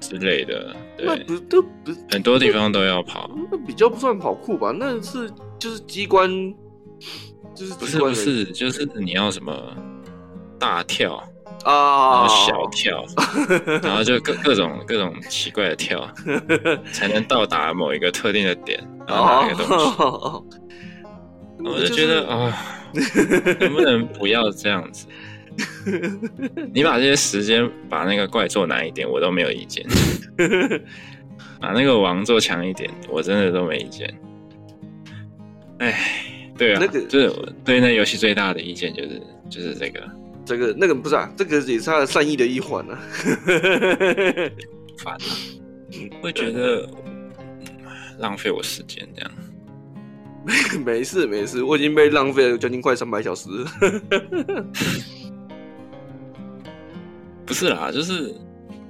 [0.00, 4.74] 之类的，对，那不都不很多地方都要跑，那比较不算跑酷吧？
[4.76, 6.28] 那是就是机关，
[7.54, 9.56] 就是不是不是，就是你要什么
[10.58, 11.22] 大跳
[11.64, 13.04] 啊，小跳，
[13.84, 16.04] 然后就各各种各种奇怪的跳，
[16.92, 20.58] 才能到达某一个特定的点，然后拿那个东西。
[21.64, 22.82] 我就觉得啊，
[23.60, 25.06] 能不能不要这样子？
[26.72, 29.86] 你把这些时间把那个怪做难一点，我都没有意见。
[31.60, 34.12] 把那个王做强一点，我真的都没意见。
[35.78, 35.98] 哎，
[36.56, 40.00] 对啊，那个就是我对那游戏最大的意见就是就是这个，
[40.44, 42.98] 这个那个不是啊，这个也是他的善意的一环啊。
[44.98, 45.30] 烦啊，
[46.22, 46.88] 会觉得
[48.18, 49.30] 浪费我时间这样。
[50.44, 53.48] 没 没事没事，我已经被浪费了将近快三百小时。
[57.46, 58.34] 不是啦，就是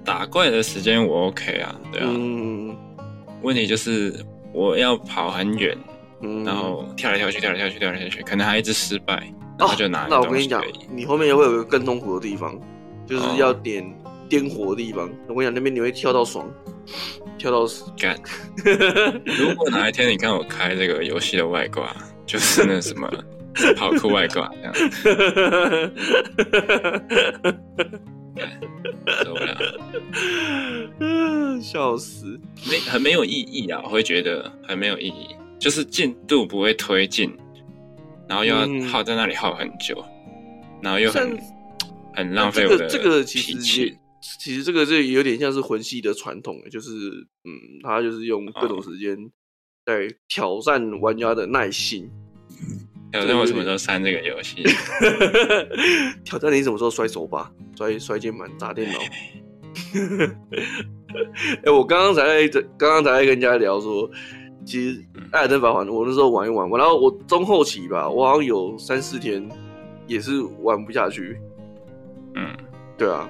[0.05, 2.07] 打怪的时间我 OK 啊，对啊。
[2.09, 2.77] 嗯。
[3.43, 4.15] 问题就是
[4.53, 5.77] 我要跑很远，
[6.21, 9.17] 嗯、然后跳来跳去，跳来跳去，跳来跳去，可能还一直失败，
[9.59, 10.07] 然后就拿、哦。
[10.09, 10.63] 那我跟你讲，
[10.95, 12.57] 你后面也会有个更痛苦的地方，
[13.05, 13.85] 就是要点
[14.41, 15.11] 点火的地方。
[15.29, 16.51] 我跟你讲，那边你会跳到爽。
[17.39, 18.17] 跳到死干！
[19.27, 23.11] 如果哪一天你看我开这个游戏的外挂，就是那什么
[23.77, 24.73] 跑酷外挂这样，
[29.25, 29.59] 受不了，
[31.61, 32.39] 笑死！
[32.71, 37.35] 没很没有意义啊，我会觉得很没有意义，就是进度不会推进，
[38.29, 40.33] 然后又要耗在那里耗很久，嗯、
[40.83, 41.37] 然后又很
[42.15, 43.55] 很浪费我的脾气。
[43.59, 43.97] 其实
[44.65, 46.91] 这个是有点像是魂系的传统，就是
[47.45, 47.51] 嗯，
[47.83, 49.17] 他就是用各种时间
[49.85, 52.09] 在挑战玩家的耐心。
[53.11, 54.63] 挑战我什么时候删这个游戏？
[56.25, 58.99] 挑战你什么时候摔手把、摔摔键盘、砸电脑？
[59.01, 59.07] 哎、
[61.65, 64.09] 欸，我刚刚才在刚刚才在跟人家聊说，
[64.65, 64.99] 其实
[65.33, 69.47] 《艾尔登法环》我那时候玩一玩，玩然后我中后期吧，我好像有三四天
[70.07, 71.39] 也是玩不下去。
[72.35, 72.57] 嗯，
[72.97, 73.29] 对啊。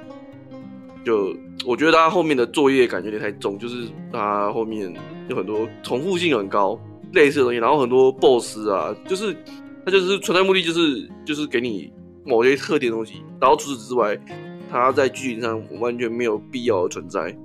[1.05, 1.37] 就
[1.67, 4.95] 我觉得他后面的作业感觉有点太重，就是他后面
[5.29, 6.79] 有很多重复性很高，
[7.13, 9.37] 类似的东西，然后很多 BOSS 啊，就是
[9.85, 11.93] 他就是存在目的就是就是给你
[12.25, 14.17] 某些特定的东西，然后除此之外，
[14.71, 17.37] 他在剧情上完全没有必要的存在。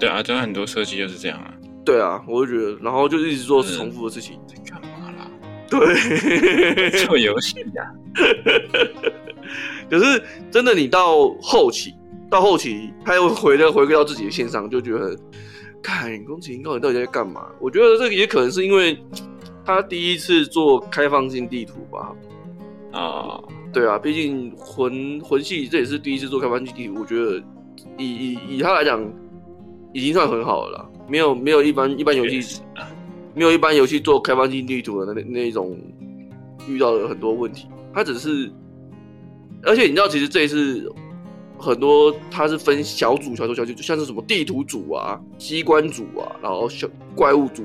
[0.00, 1.52] 对啊，就很多设计就是这样啊。
[1.84, 5.30] 对啊，我就觉得，然后就一直做重复的事情，在干嘛啦？
[5.68, 7.92] 对， 做游戏呀。
[9.90, 11.94] 可是真的，你到后期。
[12.34, 15.16] 到后期，他又回了回归到自己的线上，就觉得，
[15.80, 17.46] 看宫崎英高，你到底在干嘛？
[17.60, 18.98] 我觉得这个也可能是因为
[19.64, 22.12] 他第一次做开放性地图吧。
[22.90, 23.40] 啊，
[23.72, 27.40] 对啊，毕竟魂魂系这也是第一次做开放性地图，我觉得
[27.96, 29.00] 以以以他来讲，
[29.92, 30.90] 已经算很好了啦。
[31.08, 32.62] 没有没有一般一般游戏，
[33.32, 35.78] 没有一般游戏做开放性地图的那那一种
[36.66, 37.68] 遇到了很多问题。
[37.92, 38.50] 他只是，
[39.62, 40.92] 而且你知道，其实这一次。
[41.64, 47.64] 很多它是分小组、小组、小组，就像是什么地图组啊、机关组啊，然后小怪物组，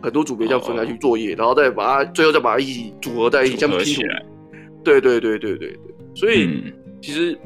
[0.00, 4.02] 很多组别这样分开去作业，哦、然后再把它最后再把它一起组合在一起，这样拼图。
[4.84, 5.78] 对对对对对对，
[6.14, 6.72] 所以、嗯、
[7.02, 7.36] 其实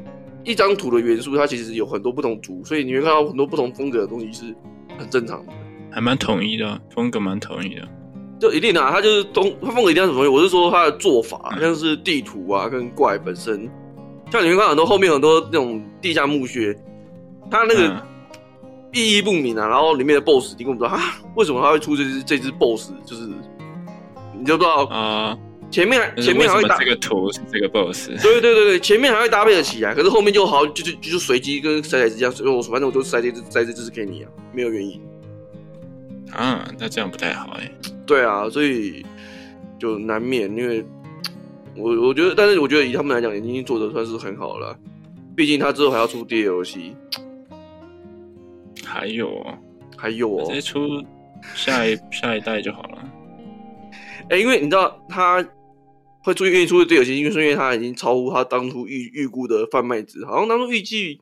[0.43, 4.55] 一张图的元素它其实有很多不同组，所以你会看到很多不同风格的东西是
[4.97, 5.51] 很正常的。
[5.89, 7.81] 还蛮统一的，风格蛮统一的。
[8.39, 10.27] 就一定啊，它就是东，它风格一定要什么？
[10.29, 13.69] 我是说它的做法，像是地图啊，跟怪本身，
[14.31, 16.75] 像你们看很多后面很多那种地下墓穴，
[17.49, 18.01] 它那个
[18.93, 23.27] 意义不明啊，然后里面的 BOSS 你根本不知道啊，为什么他会出这只这只 BOSS，就是
[24.37, 25.37] 你就不知道啊。
[25.69, 35.01] 前面前面还会搭这个图是这个 BOSS， 对对对对，前面还会搭配得起来，可是后面就好就就就随机跟骰骰子一样，所以我反正我就塞这只塞这只给你啊，没有原因
[36.33, 37.71] 啊，那这样不太好哎、欸。
[38.05, 39.05] 对啊，所以
[39.79, 40.85] 就难免，因为
[41.75, 44.77] 我我觉得，但是我觉得以他们来讲，已经做的算是很好了。
[45.35, 46.93] 毕竟他之后还要出 DLC，
[48.85, 49.57] 还有哦，
[49.97, 51.03] 还有哦，直接出
[51.55, 52.97] 下一下一代就好了。
[54.23, 55.45] 哎、欸，因为你知道他。
[56.23, 61.19] 会出愿意出的 DLC，因为是因为他已经超乎他当初预预估的贩卖值，好像当初预计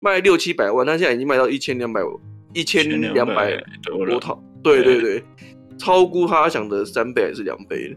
[0.00, 2.00] 卖六七百万，他现在已经卖到一千两百
[2.52, 5.22] 一千两百多套，对对对，
[5.78, 7.96] 超估他想的三倍还是两倍？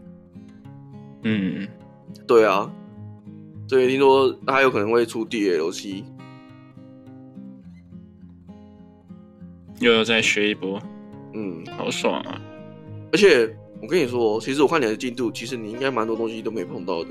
[1.24, 1.66] 嗯，
[2.26, 2.70] 对啊，
[3.68, 6.04] 所以听说他有可能会出 DLC，
[9.80, 10.80] 又要再学一波，
[11.34, 12.40] 嗯，好爽啊，
[13.12, 13.54] 而且。
[13.82, 17.10] 我跟你说，其实我看你的进度，其实你应该蛮多东西都没碰到的。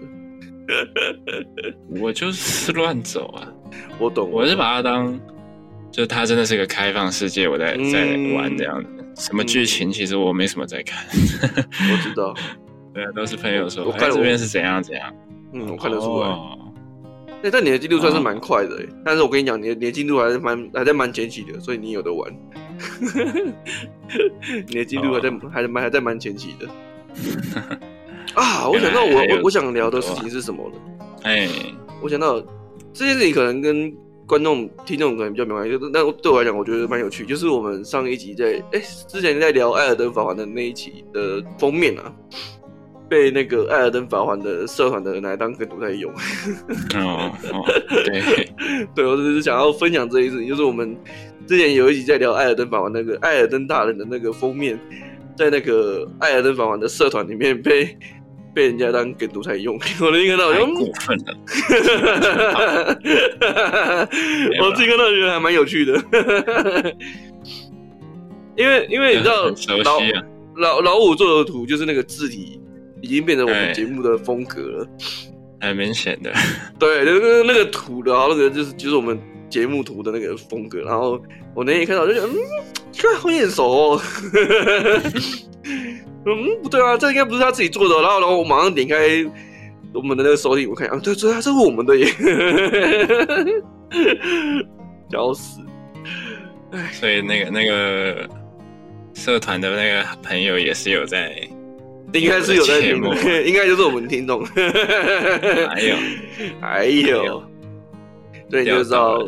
[2.01, 3.47] 我就是乱走啊，
[3.99, 5.19] 我懂，我是把它当，
[5.91, 8.89] 就它真的是个开放世界，我在、嗯、在玩这样子。
[9.21, 11.05] 什么剧情，其实我没什么在看。
[11.11, 12.33] 我知道，
[12.93, 15.13] 对啊，都是朋友说，我看这边是怎样怎样。
[15.53, 16.27] 嗯，我看得出来。
[16.27, 16.57] 哎、哦，
[17.51, 22.31] 但你的进度算是蛮快的、但是我跟你讲，你的你的进度还是蛮还在蛮前期的，所以你有得玩。
[24.67, 25.51] 你的进度还在、oh.
[25.51, 26.67] 还蛮还在蛮前期的
[28.33, 28.67] 啊！
[28.67, 30.75] 我想到我我我想聊的事情是什么了？
[31.23, 31.47] 哎，
[32.01, 32.41] 我想到
[32.93, 33.93] 这件事情可能跟
[34.25, 37.25] 观众听众可能比较没关系，但对我来讲，我觉得蛮有趣。
[37.25, 42.11] 就是我们上一集在哎、欸、之前在聊《艾尔登法环》的那一期的封面啊，
[43.13, 46.11] 被那个《艾尔登法环》的社团的人来当梗图在用。
[46.95, 47.63] 哦哦，
[48.05, 48.49] 对
[48.95, 50.97] 对，我只是想要分享这一次，就是我们。
[51.45, 54.79] 之前有一集在聊《艾尔登法环》那个艾尔登大人的那个封面，
[55.35, 57.95] 在那个《艾尔登法环》的社团里面被
[58.55, 61.37] 被人家当梗图在用，我能看到，我过分了。
[64.61, 66.01] 我自己看到觉得还蛮有趣的，
[68.55, 69.53] 因为因为你知道
[69.83, 69.99] 老
[70.55, 72.57] 老老五做的图就是那个字体
[73.03, 74.87] 已经变成我们节目的风格了，
[75.61, 76.33] 很明显的。
[76.79, 79.19] 对，就是那个图的，那个就是就是我们。
[79.49, 81.21] 节目图的那个风格，然后
[81.53, 82.33] 我那天一看到就觉得，嗯，
[82.91, 84.01] 这好眼熟哦。
[86.25, 87.93] 嗯，不对啊，这应该不是他自己做的。
[88.01, 89.23] 然后，然后我马上点开
[89.93, 92.07] 我们的那个手机，我看啊，对，对啊，这是我们的耶，
[95.11, 95.61] 笑死。
[96.93, 98.27] 所以那个那个
[99.13, 101.47] 社团的那个朋友也是有在，
[102.13, 102.95] 应该是有在听，
[103.45, 104.45] 应该就是我们听众。
[104.45, 105.95] 还有，
[106.61, 107.43] 还有。
[108.49, 109.19] 所以你就知道，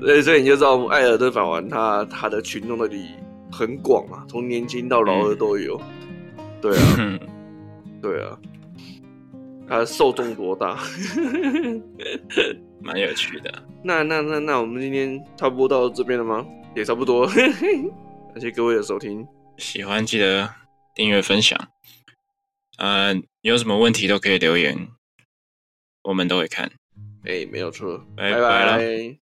[0.00, 3.10] 所以所以你就知道，艾尔顿法环他他的群众的底
[3.52, 5.78] 很广啊，从年轻到老的都有。
[5.78, 7.18] 嗯、对啊，
[8.00, 8.38] 对啊，
[9.68, 10.78] 他受众多大？
[12.80, 13.52] 蛮有趣的。
[13.82, 16.46] 那那那那，我们今天差不多到这边了吗？
[16.74, 17.26] 也差不多。
[18.32, 19.26] 感谢各位的收听，
[19.58, 20.48] 喜欢记得
[20.94, 21.58] 订阅分享。
[22.76, 24.88] 呃，有什么问题都可以留言，
[26.02, 26.72] 我们都会看。
[27.24, 28.40] 哎，没有错，拜拜。
[28.40, 29.25] 拜拜。